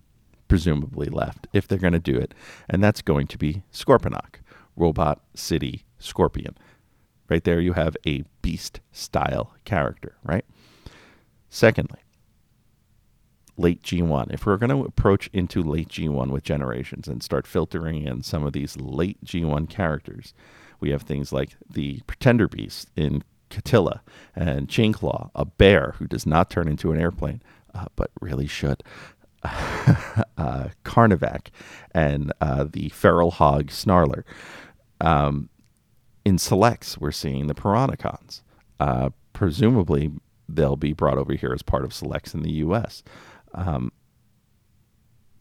presumably 0.47 1.07
left 1.07 1.47
if 1.53 1.67
they're 1.67 1.77
going 1.77 1.93
to 1.93 1.99
do 1.99 2.17
it, 2.17 2.33
and 2.69 2.83
that's 2.83 3.01
going 3.01 3.27
to 3.27 3.37
be 3.37 3.63
Scorponok, 3.73 4.35
Robot 4.75 5.21
City 5.33 5.83
Scorpion. 5.99 6.57
Right 7.29 7.43
there, 7.43 7.61
you 7.61 7.73
have 7.73 7.95
a 8.05 8.23
beast 8.41 8.81
style 8.91 9.53
character, 9.63 10.17
right? 10.23 10.45
Secondly, 11.49 11.99
late 13.57 13.81
G1. 13.83 14.33
If 14.33 14.45
we're 14.45 14.57
going 14.57 14.69
to 14.69 14.85
approach 14.85 15.29
into 15.33 15.61
late 15.61 15.89
G1 15.89 16.31
with 16.31 16.43
generations 16.43 17.07
and 17.07 17.21
start 17.21 17.47
filtering 17.47 18.03
in 18.03 18.23
some 18.23 18.45
of 18.45 18.53
these 18.53 18.77
late 18.77 19.23
G1 19.23 19.69
characters, 19.69 20.33
we 20.79 20.89
have 20.89 21.03
things 21.03 21.31
like 21.31 21.51
the 21.69 22.01
Pretender 22.07 22.47
Beast 22.47 22.89
in 22.95 23.23
Catilla 23.49 24.01
and 24.35 24.67
Chainclaw, 24.67 25.29
a 25.35 25.45
bear 25.45 25.95
who 25.99 26.07
does 26.07 26.25
not 26.25 26.49
turn 26.49 26.67
into 26.67 26.91
an 26.91 26.99
airplane, 26.99 27.41
uh, 27.75 27.85
but 27.95 28.11
really 28.19 28.47
should. 28.47 28.83
uh, 29.43 30.69
Carnivac 30.85 31.47
and 31.93 32.31
uh, 32.41 32.65
the 32.71 32.89
Feral 32.89 33.31
Hog 33.31 33.67
Snarler. 33.67 34.23
Um, 34.99 35.49
in 36.23 36.37
selects, 36.37 36.97
we're 36.97 37.11
seeing 37.11 37.47
the 37.47 37.55
Piranacons. 37.55 38.43
Uh, 38.79 39.09
presumably, 39.33 40.11
they'll 40.47 40.75
be 40.75 40.93
brought 40.93 41.17
over 41.17 41.33
here 41.33 41.53
as 41.53 41.63
part 41.63 41.83
of 41.83 41.93
selects 41.93 42.33
in 42.33 42.43
the 42.43 42.51
U.S. 42.51 43.03
Um, 43.53 43.91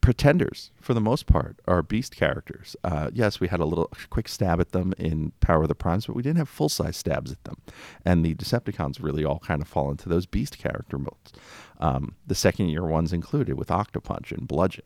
pretenders, 0.01 0.71
for 0.81 0.93
the 0.95 0.99
most 0.99 1.27
part, 1.27 1.59
are 1.67 1.83
beast 1.83 2.15
characters. 2.15 2.75
Uh, 2.83 3.11
yes, 3.13 3.39
we 3.39 3.47
had 3.47 3.59
a 3.59 3.65
little 3.65 3.89
quick 4.09 4.27
stab 4.27 4.59
at 4.59 4.71
them 4.71 4.93
in 4.97 5.31
Power 5.39 5.61
of 5.61 5.67
the 5.67 5.75
Primes, 5.75 6.07
but 6.07 6.15
we 6.15 6.23
didn't 6.23 6.39
have 6.39 6.49
full 6.49 6.69
size 6.69 6.97
stabs 6.97 7.31
at 7.31 7.43
them. 7.43 7.57
And 8.03 8.25
the 8.25 8.33
Decepticons 8.33 9.01
really 9.01 9.23
all 9.23 9.39
kind 9.39 9.61
of 9.61 9.67
fall 9.67 9.91
into 9.91 10.09
those 10.09 10.25
beast 10.25 10.57
character 10.57 10.97
modes. 10.97 11.31
Um, 11.79 12.15
the 12.25 12.35
second 12.35 12.69
year 12.69 12.83
ones 12.83 13.13
included 13.13 13.57
with 13.57 13.67
Octopunch 13.67 14.31
and 14.31 14.47
Bludgeon. 14.47 14.85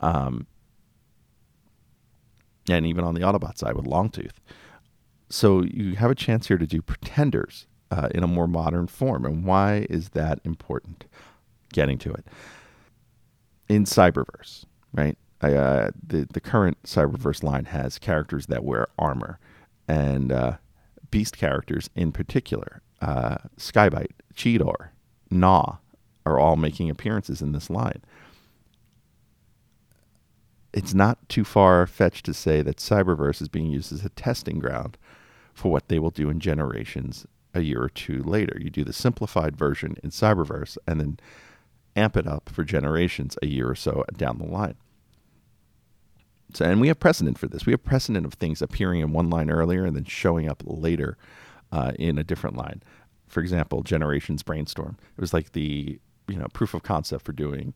Um, 0.00 0.46
and 2.68 2.84
even 2.84 3.04
on 3.04 3.14
the 3.14 3.22
Autobot 3.22 3.56
side 3.56 3.74
with 3.74 3.86
Longtooth. 3.86 4.36
So 5.30 5.62
you 5.62 5.96
have 5.96 6.10
a 6.10 6.14
chance 6.14 6.48
here 6.48 6.58
to 6.58 6.66
do 6.66 6.82
pretenders 6.82 7.66
uh, 7.90 8.08
in 8.14 8.22
a 8.22 8.26
more 8.26 8.46
modern 8.46 8.86
form. 8.86 9.24
And 9.24 9.44
why 9.44 9.86
is 9.88 10.10
that 10.10 10.40
important? 10.44 11.06
Getting 11.72 11.98
to 11.98 12.12
it. 12.12 12.26
In 13.68 13.84
Cyberverse, 13.84 14.64
right? 14.92 15.16
Uh, 15.40 15.90
the, 16.04 16.26
the 16.32 16.40
current 16.40 16.82
Cyberverse 16.82 17.42
line 17.42 17.66
has 17.66 17.98
characters 17.98 18.46
that 18.46 18.64
wear 18.64 18.88
armor 18.98 19.38
and 19.86 20.32
uh, 20.32 20.56
beast 21.10 21.36
characters 21.36 21.88
in 21.94 22.12
particular. 22.12 22.82
Uh, 23.00 23.36
Skybite, 23.56 24.12
Cheetor, 24.34 24.88
Gnaw 25.30 25.76
are 26.26 26.38
all 26.38 26.56
making 26.56 26.90
appearances 26.90 27.40
in 27.40 27.52
this 27.52 27.70
line. 27.70 28.02
It's 30.72 30.94
not 30.94 31.28
too 31.28 31.44
far 31.44 31.86
fetched 31.86 32.26
to 32.26 32.34
say 32.34 32.62
that 32.62 32.76
Cyberverse 32.76 33.40
is 33.40 33.48
being 33.48 33.70
used 33.70 33.92
as 33.92 34.04
a 34.04 34.10
testing 34.10 34.58
ground 34.58 34.98
for 35.54 35.70
what 35.70 35.88
they 35.88 35.98
will 35.98 36.10
do 36.10 36.28
in 36.28 36.40
generations 36.40 37.26
a 37.54 37.60
year 37.60 37.82
or 37.82 37.88
two 37.88 38.22
later. 38.22 38.58
You 38.60 38.70
do 38.70 38.84
the 38.84 38.92
simplified 38.92 39.56
version 39.56 39.96
in 40.02 40.10
Cyberverse 40.10 40.76
and 40.86 41.00
then 41.00 41.20
amp 41.98 42.16
it 42.16 42.26
up 42.26 42.48
for 42.48 42.64
generations 42.64 43.36
a 43.42 43.46
year 43.46 43.68
or 43.68 43.74
so 43.74 44.04
down 44.16 44.38
the 44.38 44.46
line. 44.46 44.76
So, 46.54 46.64
and 46.64 46.80
we 46.80 46.88
have 46.88 46.98
precedent 46.98 47.38
for 47.38 47.46
this. 47.46 47.66
We 47.66 47.72
have 47.72 47.84
precedent 47.84 48.24
of 48.24 48.34
things 48.34 48.62
appearing 48.62 49.00
in 49.00 49.12
one 49.12 49.28
line 49.28 49.50
earlier 49.50 49.84
and 49.84 49.94
then 49.94 50.04
showing 50.04 50.48
up 50.48 50.62
later 50.64 51.18
uh, 51.72 51.92
in 51.98 52.16
a 52.16 52.24
different 52.24 52.56
line. 52.56 52.82
For 53.26 53.40
example, 53.40 53.82
Generations 53.82 54.42
Brainstorm. 54.42 54.96
It 55.16 55.20
was 55.20 55.34
like 55.34 55.52
the 55.52 56.00
you 56.26 56.36
know 56.36 56.46
proof 56.54 56.72
of 56.72 56.82
concept 56.82 57.24
for 57.24 57.32
doing 57.32 57.74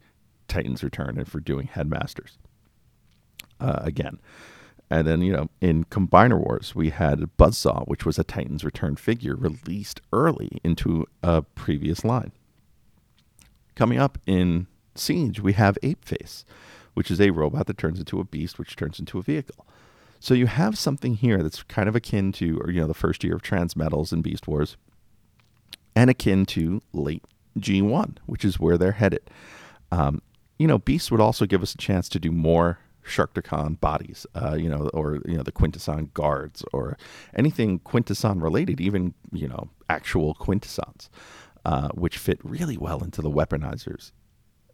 Titan's 0.49 0.83
Return 0.83 1.19
and 1.19 1.29
for 1.29 1.41
doing 1.41 1.67
Headmasters. 1.67 2.39
Uh, 3.61 3.81
again, 3.83 4.19
and 4.93 5.07
then, 5.07 5.23
you 5.23 5.33
know, 5.33 5.49
in 5.63 5.85
Combiner 5.85 6.39
Wars, 6.39 6.75
we 6.75 6.91
had 6.91 7.21
Buzzsaw, 7.39 7.89
which 7.89 8.05
was 8.05 8.19
a 8.19 8.25
Titan's 8.25 8.63
Return 8.63 8.97
figure 8.97 9.35
released 9.35 10.03
early 10.13 10.59
into 10.63 11.07
a 11.23 11.41
previous 11.41 12.05
line. 12.05 12.33
Coming 13.75 13.99
up 13.99 14.19
in 14.27 14.67
Siege, 14.95 15.41
we 15.41 15.55
have 15.55 15.79
Ape 15.83 16.05
Face, 16.05 16.45
which 16.95 17.11
is 17.11 17.21
a 17.21 17.31
robot 17.31 17.67
that 17.67 17.79
turns 17.79 17.99
into 17.99 18.21
a 18.21 18.25
beast, 18.25 18.59
which 18.59 18.77
turns 18.77 18.99
into 18.99 19.19
a 19.19 19.23
vehicle. 19.23 19.67
So 20.21 20.35
you 20.35 20.47
have 20.47 20.79
something 20.79 21.15
here 21.15 21.43
that's 21.43 21.63
kind 21.65 21.89
of 21.89 21.97
akin 21.97 22.33
to, 22.33 22.61
or, 22.61 22.71
you 22.71 22.81
know, 22.81 22.87
the 22.87 22.95
first 22.95 23.25
year 23.25 23.35
of 23.35 23.43
Transmetals 23.43 24.13
and 24.13 24.23
Beast 24.23 24.47
Wars, 24.47 24.77
and 25.97 26.09
akin 26.09 26.47
to 26.47 26.81
late 26.93 27.25
G1, 27.59 28.19
which 28.27 28.45
is 28.45 28.61
where 28.61 28.79
they're 28.79 28.93
headed. 28.93 29.31
Um, 29.91 30.23
you 30.59 30.67
know, 30.67 30.79
Beast 30.79 31.11
would 31.11 31.21
also 31.21 31.45
give 31.47 31.63
us 31.63 31.75
a 31.75 31.79
chance 31.79 32.09
to 32.11 32.21
do 32.21 32.31
more 32.31 32.79
Sharkticon 33.05 33.81
bodies, 33.81 34.27
uh, 34.35 34.55
you 34.55 34.69
know, 34.69 34.89
or 34.95 35.17
you 35.27 35.37
know 35.37 35.43
the 35.43 35.53
Quintesson 35.53 36.13
guards, 36.15 36.65
or 36.73 36.97
anything 37.35 37.81
Quintesson 37.81 38.41
related, 38.41 38.81
even 38.81 39.15
you 39.33 39.49
know 39.49 39.69
actual 39.89 40.35
Quintessons, 40.35 41.11
uh, 41.65 41.89
which 41.91 42.19
fit 42.19 42.39
really 42.43 42.77
well 42.77 43.03
into 43.03 43.23
the 43.23 43.31
weaponizers 43.31 44.13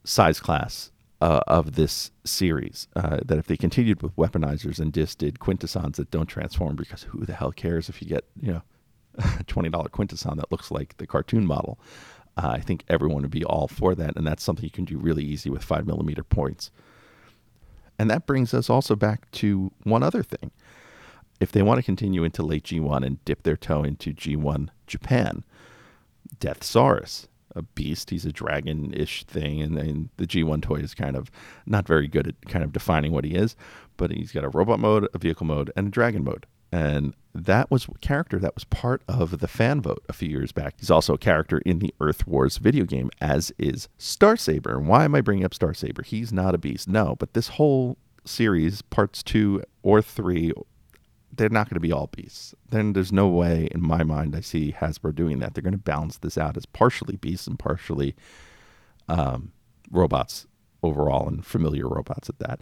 size 0.04 0.40
class 0.40 0.90
uh, 1.20 1.40
of 1.46 1.74
this 1.74 2.10
series. 2.24 2.88
Uh, 2.96 3.18
that 3.24 3.38
if 3.38 3.46
they 3.46 3.56
continued 3.56 4.02
with 4.02 4.16
weaponizers 4.16 4.78
and 4.78 4.94
just 4.94 5.18
did 5.18 5.38
Quintessons 5.38 5.96
that 5.96 6.10
don't 6.10 6.26
transform, 6.26 6.76
because 6.76 7.04
who 7.04 7.24
the 7.24 7.34
hell 7.34 7.52
cares 7.52 7.88
if 7.88 8.00
you 8.00 8.08
get 8.08 8.24
you 8.40 8.52
know 8.52 8.62
a 9.18 9.44
twenty 9.46 9.68
dollar 9.68 9.88
Quintesson 9.88 10.36
that 10.36 10.50
looks 10.50 10.70
like 10.70 10.96
the 10.96 11.06
cartoon 11.06 11.46
model? 11.46 11.78
Uh, 12.36 12.52
I 12.54 12.60
think 12.60 12.84
everyone 12.88 13.22
would 13.22 13.32
be 13.32 13.44
all 13.44 13.66
for 13.66 13.94
that, 13.96 14.16
and 14.16 14.26
that's 14.26 14.44
something 14.44 14.64
you 14.64 14.70
can 14.70 14.84
do 14.84 14.96
really 14.96 15.24
easy 15.24 15.50
with 15.50 15.64
five 15.64 15.86
millimeter 15.86 16.22
points. 16.22 16.70
And 17.98 18.08
that 18.10 18.26
brings 18.26 18.54
us 18.54 18.70
also 18.70 18.94
back 18.94 19.28
to 19.32 19.72
one 19.82 20.04
other 20.04 20.22
thing. 20.22 20.52
If 21.40 21.50
they 21.50 21.62
want 21.62 21.78
to 21.78 21.82
continue 21.82 22.22
into 22.22 22.44
late 22.44 22.64
G1 22.64 23.04
and 23.04 23.24
dip 23.24 23.42
their 23.42 23.56
toe 23.56 23.82
into 23.82 24.12
G1 24.12 24.68
Japan, 24.86 25.42
Deathsaurus, 26.40 27.26
a 27.54 27.62
beast, 27.62 28.10
he's 28.10 28.26
a 28.26 28.32
dragon 28.32 28.92
ish 28.94 29.24
thing, 29.24 29.60
and, 29.62 29.78
and 29.78 30.08
the 30.16 30.26
G1 30.26 30.62
toy 30.62 30.76
is 30.76 30.94
kind 30.94 31.16
of 31.16 31.30
not 31.66 31.86
very 31.86 32.08
good 32.08 32.28
at 32.28 32.40
kind 32.48 32.64
of 32.64 32.72
defining 32.72 33.12
what 33.12 33.24
he 33.24 33.34
is, 33.34 33.56
but 33.96 34.10
he's 34.10 34.32
got 34.32 34.44
a 34.44 34.48
robot 34.48 34.78
mode, 34.78 35.08
a 35.14 35.18
vehicle 35.18 35.46
mode, 35.46 35.72
and 35.76 35.88
a 35.88 35.90
dragon 35.90 36.24
mode. 36.24 36.46
And 36.70 37.14
that 37.34 37.70
was 37.70 37.86
character 38.00 38.38
that 38.38 38.54
was 38.54 38.64
part 38.64 39.02
of 39.08 39.38
the 39.38 39.48
fan 39.48 39.80
vote 39.80 40.04
a 40.08 40.12
few 40.12 40.28
years 40.28 40.52
back. 40.52 40.74
He's 40.78 40.90
also 40.90 41.14
a 41.14 41.18
character 41.18 41.58
in 41.58 41.78
the 41.78 41.94
Earth 42.00 42.26
Wars 42.26 42.58
video 42.58 42.84
game, 42.84 43.10
as 43.20 43.52
is 43.58 43.88
Starsaber. 43.98 44.76
And 44.76 44.88
why 44.88 45.04
am 45.04 45.14
I 45.14 45.20
bringing 45.20 45.44
up 45.44 45.52
Starsaber? 45.52 46.04
He's 46.04 46.32
not 46.32 46.54
a 46.54 46.58
beast. 46.58 46.88
No, 46.88 47.16
but 47.18 47.34
this 47.34 47.48
whole 47.48 47.96
series, 48.24 48.82
parts 48.82 49.22
two 49.22 49.62
or 49.82 50.02
three, 50.02 50.52
they're 51.32 51.48
not 51.48 51.68
going 51.68 51.74
to 51.76 51.80
be 51.80 51.92
all 51.92 52.08
beasts. 52.08 52.54
Then 52.68 52.92
there's 52.92 53.12
no 53.12 53.28
way, 53.28 53.68
in 53.70 53.82
my 53.82 54.02
mind, 54.02 54.34
I 54.34 54.40
see 54.40 54.72
Hasbro 54.72 55.14
doing 55.14 55.38
that. 55.40 55.54
They're 55.54 55.62
going 55.62 55.72
to 55.72 55.78
balance 55.78 56.18
this 56.18 56.38
out 56.38 56.56
as 56.56 56.66
partially 56.66 57.16
beasts 57.16 57.46
and 57.46 57.58
partially 57.58 58.14
um, 59.08 59.52
robots 59.90 60.46
overall, 60.82 61.28
and 61.28 61.44
familiar 61.44 61.88
robots 61.88 62.28
at 62.28 62.38
that. 62.38 62.60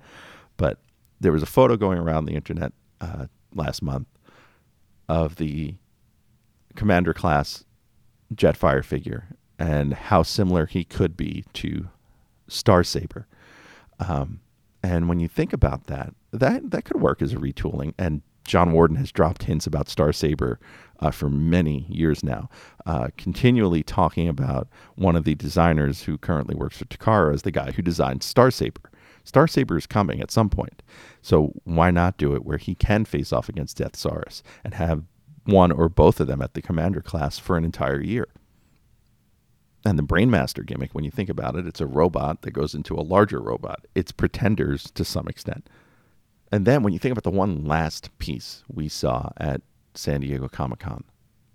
But 0.57 0.79
there 1.21 1.33
was 1.33 1.43
a 1.43 1.47
photo 1.47 1.77
going 1.77 1.99
around 1.99 2.25
the 2.25 2.35
internet 2.35 2.73
uh, 3.01 3.27
last 3.55 3.83
month 3.83 4.09
of 5.09 5.37
the 5.37 5.75
commander 6.75 7.15
class 7.15 7.65
Jetfire 8.35 8.85
figure 8.85 9.29
and 9.59 9.95
how 9.95 10.23
similar 10.23 10.67
he 10.67 10.85
could 10.85 11.17
be 11.17 11.45
to 11.55 11.89
Star 12.49 12.85
Saber. 12.85 13.27
Um, 13.99 14.41
and 14.83 15.09
when 15.09 15.21
you 15.21 15.29
think 15.29 15.53
about 15.53 15.85
that, 15.85 16.15
that 16.33 16.71
that 16.71 16.85
could 16.85 17.01
work 17.01 17.23
as 17.23 17.33
a 17.33 17.37
retooling. 17.37 17.95
And 17.99 18.23
John 18.47 18.73
Warden 18.73 18.97
has 18.97 19.13
dropped 19.13 19.45
hints 19.45 19.67
about 19.67 19.89
Star 19.89 20.13
Saber 20.13 20.59
uh, 21.01 21.11
for 21.11 21.29
many 21.29 21.87
years 21.89 22.25
now, 22.25 22.49
uh, 22.87 23.09
continually 23.17 23.83
talking 23.83 24.29
about 24.29 24.69
one 24.95 25.17
of 25.17 25.25
the 25.25 25.35
designers 25.35 26.03
who 26.03 26.19
currently 26.19 26.55
works 26.55 26.79
for 26.79 26.87
Takara 26.87 27.35
as 27.35 27.43
the 27.43 27.51
guy 27.51 27.73
who 27.73 27.83
designed 27.83 28.23
Star 28.23 28.51
Saber. 28.51 28.91
Star 29.25 29.49
Saber 29.49 29.77
is 29.77 29.87
coming 29.87 30.21
at 30.21 30.31
some 30.31 30.49
point, 30.49 30.83
so 31.21 31.53
why 31.65 31.91
not 31.91 32.17
do 32.17 32.35
it 32.35 32.45
where 32.45 32.59
he 32.59 32.75
can 32.75 33.05
face 33.05 33.33
off 33.33 33.49
against 33.49 33.77
Death 33.77 33.95
Saurus 33.95 34.43
and 34.63 34.75
have 34.75 35.03
one 35.45 35.73
or 35.73 35.89
both 35.89 36.21
of 36.21 36.29
them 36.29 36.41
at 36.41 36.55
the 36.55 36.63
commander 36.63 37.01
class 37.01 37.39
for 37.39 37.57
an 37.57 37.65
entire 37.65 38.01
year? 38.01 38.29
And 39.85 39.99
the 39.99 40.03
Brainmaster 40.03 40.67
gimmick, 40.67 40.95
when 40.95 41.05
you 41.05 41.11
think 41.11 41.29
about 41.29 41.55
it, 41.55 41.67
it's 41.67 41.81
a 41.81 41.87
robot 41.87 42.43
that 42.43 42.51
goes 42.51 42.75
into 42.75 42.95
a 42.95 43.03
larger 43.03 43.41
robot. 43.41 43.87
It's 43.95 44.11
pretenders 44.11 44.91
to 44.93 45.05
some 45.05 45.29
extent. 45.29 45.69
And 46.53 46.65
then 46.65 46.83
when 46.83 46.93
you 46.93 46.99
think 46.99 47.13
about 47.13 47.25
the 47.25 47.37
one 47.37 47.65
last 47.65 48.17
piece 48.19 48.63
we 48.69 48.89
saw 48.89 49.31
at 49.39 49.63
San 49.95 50.21
Diego 50.21 50.49
Comic 50.49 50.81
Con, 50.81 51.05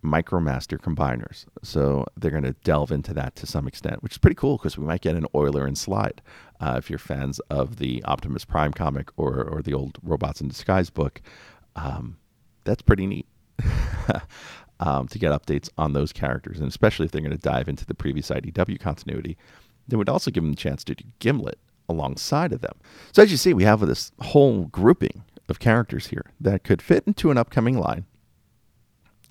Micromaster 0.04 0.80
combiners. 0.80 1.46
So 1.64 2.06
they're 2.18 2.32
going 2.32 2.44
to 2.44 2.56
delve 2.64 2.92
into 2.92 3.14
that 3.14 3.36
to 3.38 3.46
some 3.46 3.68
extent, 3.68 4.02
which 4.02 4.14
is 4.14 4.18
pretty 4.18 4.36
cool 4.36 4.58
because 4.58 4.78
we 4.78 4.86
might 4.86 5.02
get 5.02 5.16
an 5.16 5.28
Oiler 5.36 5.66
and 5.66 5.78
Slide. 5.78 6.22
Uh, 6.60 6.76
if 6.78 6.90
you're 6.90 7.00
fans 7.00 7.40
of 7.50 7.78
the 7.78 8.04
Optimus 8.06 8.46
Prime 8.46 8.74
comic 8.74 9.10
or, 9.16 9.44
or 9.44 9.62
the 9.62 9.74
old 9.74 9.98
Robots 10.02 10.42
in 10.42 10.48
Disguise 10.48 10.90
book, 10.90 11.22
um, 11.76 12.18
that's 12.64 12.82
pretty 12.82 13.06
neat 13.06 13.28
um, 14.80 15.08
to 15.08 15.20
get 15.20 15.32
updates 15.32 15.70
on 15.78 15.94
those 15.94 16.12
characters. 16.12 16.60
And 16.60 16.68
especially 16.68 17.06
if 17.06 17.12
they're 17.12 17.22
going 17.22 17.32
to 17.32 17.38
dive 17.38 17.70
into 17.70 17.86
the 17.86 17.96
previous 17.96 18.30
IDW 18.30 18.80
continuity, 18.80 19.38
they 19.88 19.98
would 19.98 20.10
also 20.10 20.32
give 20.32 20.44
them 20.44 20.54
the 20.54 20.58
chance 20.58 20.84
to 20.86 20.96
do 20.96 21.04
Gimlet 21.20 21.60
alongside 21.92 22.52
of 22.54 22.62
them. 22.62 22.74
So 23.12 23.22
as 23.22 23.32
you 23.32 23.38
see, 23.38 23.54
we 23.54 23.64
have 23.64 23.82
this 23.82 24.12
whole 24.20 24.66
grouping 24.66 25.24
of 25.50 25.60
characters 25.60 26.08
here 26.08 26.26
that 26.40 26.64
could 26.64 26.82
fit 26.82 27.04
into 27.06 27.30
an 27.30 27.38
upcoming 27.38 27.78
line 27.78 28.06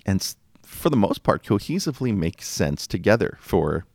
and 0.05 0.35
for 0.63 0.89
the 0.89 0.95
most 0.95 1.23
part 1.23 1.43
cohesively 1.43 2.15
make 2.15 2.41
sense 2.41 2.87
together 2.87 3.37
for 3.41 3.85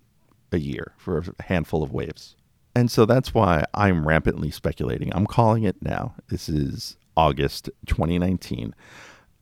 a 0.53 0.59
year, 0.59 0.93
for 0.97 1.19
a 1.19 1.43
handful 1.45 1.83
of 1.83 1.93
waves. 1.93 2.37
And 2.75 2.91
so 2.91 3.07
that's 3.07 3.33
why 3.33 3.65
I'm 3.73 4.07
rampantly 4.07 4.51
speculating. 4.51 5.11
I'm 5.15 5.27
calling 5.27 5.65
it 5.65 5.77
now. 5.81 6.15
This 6.29 6.49
is 6.49 6.97
August 7.17 7.71
2019. 7.87 8.75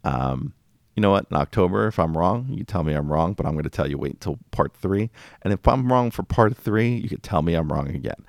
Um, 0.05 0.55
you 0.95 1.01
know 1.01 1.11
what? 1.11 1.27
In 1.31 1.37
October, 1.37 1.89
if 1.89 1.99
I'm 1.99 2.17
wrong, 2.17 2.47
you 2.49 2.63
tell 2.63 2.85
me 2.85 2.93
I'm 2.93 3.11
wrong, 3.11 3.33
but 3.33 3.47
I'm 3.47 3.53
going 3.53 3.65
to 3.65 3.71
tell 3.71 3.91
you 3.91 3.99
wait 3.99 4.13
until 4.13 4.39
part 4.53 4.77
three. 4.77 5.11
And 5.43 5.53
if 5.53 5.67
I'm 5.67 5.91
wrong 5.91 6.13
for 6.13 6.23
part 6.23 6.57
three, 6.57 6.95
you 6.95 7.09
could 7.09 7.25
tell 7.25 7.43
me 7.43 7.55
I'm 7.55 7.73
wrong 7.73 7.89
again. 7.89 8.25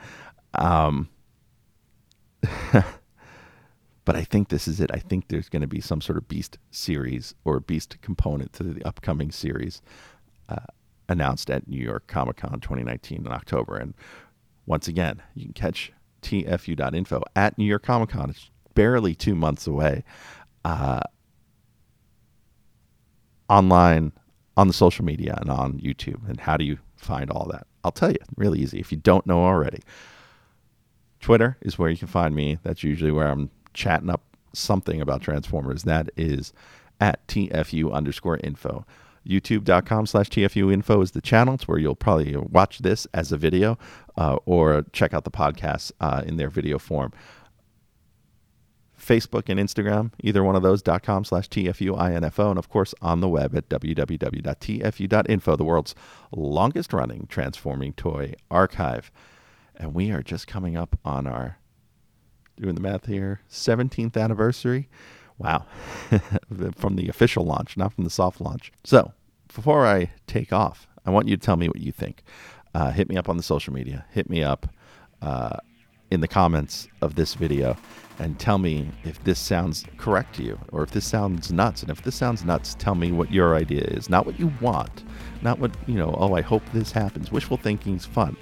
Um, 0.60 1.10
but 4.06 4.16
I 4.16 4.24
think 4.24 4.50
this 4.50 4.68
is 4.68 4.80
it. 4.80 4.92
I 4.94 5.00
think 5.00 5.28
there's 5.28 5.50
going 5.50 5.62
to 5.62 5.68
be 5.68 5.82
some 5.82 6.02
sort 6.02 6.18
of 6.18 6.28
Beast 6.28 6.58
series 6.72 7.34
or 7.44 7.60
Beast 7.60 7.98
component 8.02 8.54
to 8.54 8.64
the 8.64 8.84
upcoming 8.86 9.32
series 9.32 9.82
uh, 10.50 10.58
announced 11.10 11.50
at 11.50 11.68
New 11.68 11.82
York 11.82 12.08
Comic 12.08 12.38
Con 12.38 12.60
2019 12.60 13.26
in 13.26 13.32
October. 13.32 13.78
And 13.78 13.94
once 14.66 14.88
again, 14.88 15.22
you 15.34 15.46
can 15.46 15.54
catch 15.54 15.92
tfu.info 16.22 17.24
at 17.36 17.58
New 17.58 17.66
York 17.66 17.84
Comic 17.84 18.10
Con. 18.10 18.30
It's 18.30 18.50
barely 18.74 19.16
two 19.16 19.36
months 19.36 19.68
away. 19.68 20.04
Uh, 20.64 21.02
online, 23.50 24.12
on 24.58 24.68
the 24.68 24.74
social 24.74 25.06
media, 25.06 25.38
and 25.40 25.52
on 25.52 25.80
YouTube. 25.80 26.28
And 26.28 26.40
how 26.40 26.58
do 26.58 26.66
you 26.66 26.80
find 26.96 27.30
all 27.30 27.48
that? 27.52 27.68
I'll 27.84 27.92
tell 27.92 28.12
you, 28.12 28.18
really 28.36 28.60
easy 28.60 28.80
if 28.80 28.92
you 28.92 28.98
don't 28.98 29.26
know 29.28 29.44
already. 29.44 29.82
Twitter 31.26 31.58
is 31.60 31.80
where 31.80 31.90
you 31.90 31.98
can 31.98 32.08
find 32.08 32.36
me. 32.36 32.60
That's 32.62 32.84
usually 32.84 33.12
where 33.12 33.26
I'm 33.26 33.50
chatting 33.74 34.12
up 34.12 34.22
something 34.54 35.02
about 35.02 35.24
Transformers. 35.24 35.82
That 35.82 36.12
is 36.16 36.54
at 37.02 37.26
TFU 37.28 37.92
underscore 37.92 38.38
info. 38.44 38.86
YouTube.com 39.28 40.06
slash 40.06 40.30
TFU 40.30 40.72
info 40.72 41.02
is 41.02 41.14
the 41.14 41.22
channel. 41.22 41.56
It's 41.56 41.68
where 41.68 41.80
you'll 41.80 41.96
probably 41.96 42.38
watch 42.38 42.78
this 42.78 43.08
as 43.12 43.32
a 43.32 43.38
video 43.38 43.80
uh, 44.16 44.36
or 44.46 44.86
check 44.94 45.16
out 45.16 45.24
the 45.24 45.32
podcast 45.32 45.92
uh, 46.00 46.22
in 46.24 46.38
their 46.38 46.52
video 46.52 46.78
form. 46.78 47.12
Facebook 48.96 49.50
and 49.50 49.60
Instagram, 49.60 50.12
either 50.24 50.44
one 50.44 50.56
of 50.56 50.62
those, 50.62 50.84
dot 50.84 51.02
.com 51.02 51.26
slash 51.26 51.50
TFUINFO, 51.50 52.50
and 52.50 52.60
of 52.60 52.70
course 52.70 52.94
on 53.02 53.22
the 53.22 53.30
web 53.30 53.56
at 53.56 53.68
www.tfu.info, 53.68 55.56
the 55.56 55.64
world's 55.64 55.96
longest 56.32 56.94
running 56.94 57.26
transforming 57.28 57.94
toy 57.94 58.36
archive. 58.52 59.12
And 59.78 59.94
we 59.94 60.12
are 60.12 60.22
just 60.22 60.48
coming 60.48 60.76
up 60.78 60.98
on 61.04 61.28
our, 61.28 61.58
doing 62.60 62.76
the 62.76 62.82
math 62.82 63.06
here, 63.06 63.42
17th 63.50 64.18
anniversary. 64.18 64.90
Wow. 65.38 65.66
from 66.76 66.96
the 66.96 67.10
official 67.10 67.44
launch, 67.44 67.76
not 67.76 67.94
from 67.94 68.06
the 68.06 68.10
soft 68.10 68.40
launch. 68.40 68.72
So 68.84 69.14
before 69.54 69.86
I 69.86 70.12
take 70.28 70.54
off, 70.54 70.88
I 71.06 71.10
want 71.10 71.28
you 71.28 71.36
to 71.36 71.42
tell 71.42 71.58
me 71.58 71.68
what 71.68 71.82
you 71.82 71.92
think. 71.92 72.24
Uh, 72.74 72.92
hit 72.92 73.10
me 73.10 73.18
up 73.18 73.30
on 73.30 73.38
the 73.38 73.44
social 73.44 73.74
media. 73.74 74.06
Hit 74.12 74.30
me 74.30 74.44
up 74.44 74.68
uh, 75.22 75.58
in 76.12 76.22
the 76.22 76.28
comments 76.28 76.88
of 77.02 77.16
this 77.16 77.34
video 77.34 77.78
and 78.20 78.40
tell 78.40 78.58
me 78.58 78.90
if 79.04 79.22
this 79.24 79.40
sounds 79.40 79.86
correct 79.98 80.36
to 80.36 80.44
you 80.44 80.60
or 80.72 80.84
if 80.84 80.92
this 80.92 81.06
sounds 81.06 81.52
nuts. 81.52 81.82
And 81.82 81.92
if 81.92 82.02
this 82.02 82.16
sounds 82.16 82.46
nuts, 82.46 82.76
tell 82.76 82.96
me 82.96 83.12
what 83.12 83.32
your 83.32 83.56
idea 83.56 83.82
is. 83.82 84.10
Not 84.10 84.26
what 84.26 84.40
you 84.40 84.54
want, 84.62 85.04
not 85.42 85.60
what, 85.60 85.72
you 85.88 85.96
know, 85.96 86.16
oh, 86.18 86.34
I 86.34 86.42
hope 86.42 86.64
this 86.74 86.92
happens. 86.92 87.32
Wishful 87.32 87.58
thinking 87.58 87.96
is 87.96 88.06
fun 88.06 88.38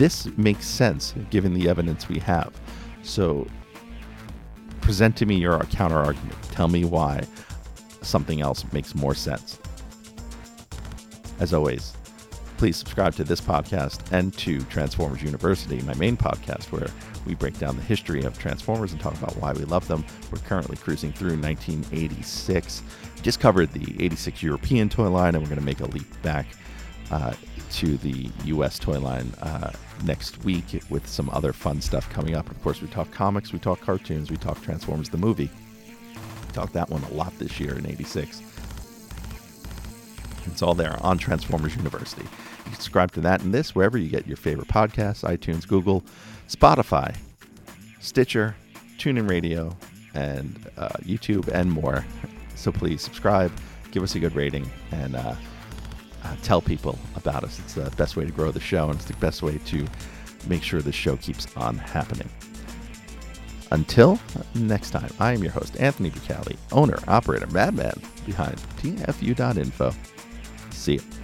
this 0.00 0.24
makes 0.38 0.64
sense 0.64 1.12
given 1.28 1.52
the 1.52 1.68
evidence 1.68 2.08
we 2.08 2.18
have. 2.20 2.58
So 3.02 3.46
present 4.80 5.14
to 5.18 5.26
me 5.26 5.36
your 5.36 5.60
counter 5.64 5.98
argument. 5.98 6.42
Tell 6.44 6.68
me 6.68 6.86
why 6.86 7.24
something 8.00 8.40
else 8.40 8.64
makes 8.72 8.94
more 8.94 9.14
sense. 9.14 9.58
As 11.38 11.52
always, 11.52 11.92
please 12.56 12.78
subscribe 12.78 13.14
to 13.16 13.24
this 13.24 13.42
podcast 13.42 14.00
and 14.10 14.32
to 14.38 14.62
Transformers 14.64 15.22
University, 15.22 15.82
my 15.82 15.94
main 15.96 16.16
podcast, 16.16 16.72
where 16.72 16.88
we 17.26 17.34
break 17.34 17.58
down 17.58 17.76
the 17.76 17.82
history 17.82 18.22
of 18.22 18.38
Transformers 18.38 18.92
and 18.92 19.00
talk 19.02 19.14
about 19.18 19.36
why 19.36 19.52
we 19.52 19.66
love 19.66 19.86
them. 19.86 20.02
We're 20.32 20.38
currently 20.38 20.78
cruising 20.78 21.12
through 21.12 21.36
1986. 21.36 22.82
just 23.20 23.38
covered 23.38 23.70
the 23.74 24.02
86 24.02 24.42
European 24.42 24.88
toy 24.88 25.10
line, 25.10 25.34
and 25.34 25.44
we're 25.44 25.50
going 25.50 25.60
to 25.60 25.64
make 25.64 25.80
a 25.80 25.86
leap 25.86 26.22
back 26.22 26.46
uh, 27.10 27.34
to 27.72 27.96
the 27.98 28.30
U.S. 28.44 28.78
toy 28.78 28.98
line 28.98 29.32
uh, 29.40 29.72
next 30.04 30.42
week 30.44 30.82
with 30.90 31.06
some 31.06 31.30
other 31.30 31.52
fun 31.52 31.80
stuff 31.80 32.08
coming 32.10 32.34
up. 32.34 32.50
Of 32.50 32.62
course, 32.62 32.80
we 32.80 32.88
talk 32.88 33.10
comics, 33.10 33.52
we 33.52 33.58
talk 33.58 33.80
cartoons, 33.80 34.30
we 34.30 34.36
talk 34.36 34.60
Transformers 34.62 35.08
the 35.08 35.18
movie. 35.18 35.50
We 36.14 36.52
talked 36.52 36.72
that 36.72 36.90
one 36.90 37.02
a 37.04 37.14
lot 37.14 37.36
this 37.38 37.60
year 37.60 37.76
in 37.76 37.86
'86. 37.86 38.42
It's 40.46 40.62
all 40.62 40.74
there 40.74 40.98
on 41.00 41.18
Transformers 41.18 41.76
University. 41.76 42.22
You 42.22 42.64
can 42.64 42.74
subscribe 42.74 43.12
to 43.12 43.20
that 43.22 43.42
and 43.42 43.54
this 43.54 43.74
wherever 43.74 43.98
you 43.98 44.08
get 44.08 44.26
your 44.26 44.36
favorite 44.36 44.68
podcasts 44.68 45.22
iTunes, 45.22 45.66
Google, 45.66 46.02
Spotify, 46.48 47.16
Stitcher, 48.00 48.56
TuneIn 48.98 49.28
Radio, 49.28 49.76
and 50.14 50.68
uh, 50.76 50.88
YouTube, 51.04 51.48
and 51.48 51.70
more. 51.70 52.04
So 52.56 52.72
please 52.72 53.00
subscribe, 53.00 53.52
give 53.90 54.02
us 54.02 54.14
a 54.14 54.18
good 54.18 54.34
rating, 54.34 54.68
and 54.90 55.16
uh, 55.16 55.34
uh, 56.30 56.36
tell 56.42 56.60
people 56.60 56.98
about 57.16 57.44
us. 57.44 57.58
It's 57.58 57.74
the 57.74 57.90
best 57.96 58.16
way 58.16 58.24
to 58.24 58.30
grow 58.30 58.50
the 58.50 58.60
show, 58.60 58.86
and 58.88 58.94
it's 58.94 59.06
the 59.06 59.14
best 59.14 59.42
way 59.42 59.58
to 59.58 59.86
make 60.46 60.62
sure 60.62 60.80
the 60.80 60.92
show 60.92 61.16
keeps 61.16 61.46
on 61.56 61.76
happening. 61.76 62.28
Until 63.72 64.18
next 64.54 64.90
time, 64.90 65.10
I 65.20 65.32
am 65.32 65.42
your 65.42 65.52
host, 65.52 65.78
Anthony 65.78 66.10
Bucali, 66.10 66.56
owner, 66.72 66.98
operator, 67.06 67.46
madman 67.48 68.00
behind 68.26 68.56
TFU.info. 68.78 69.94
See 70.70 70.94
you. 70.94 71.19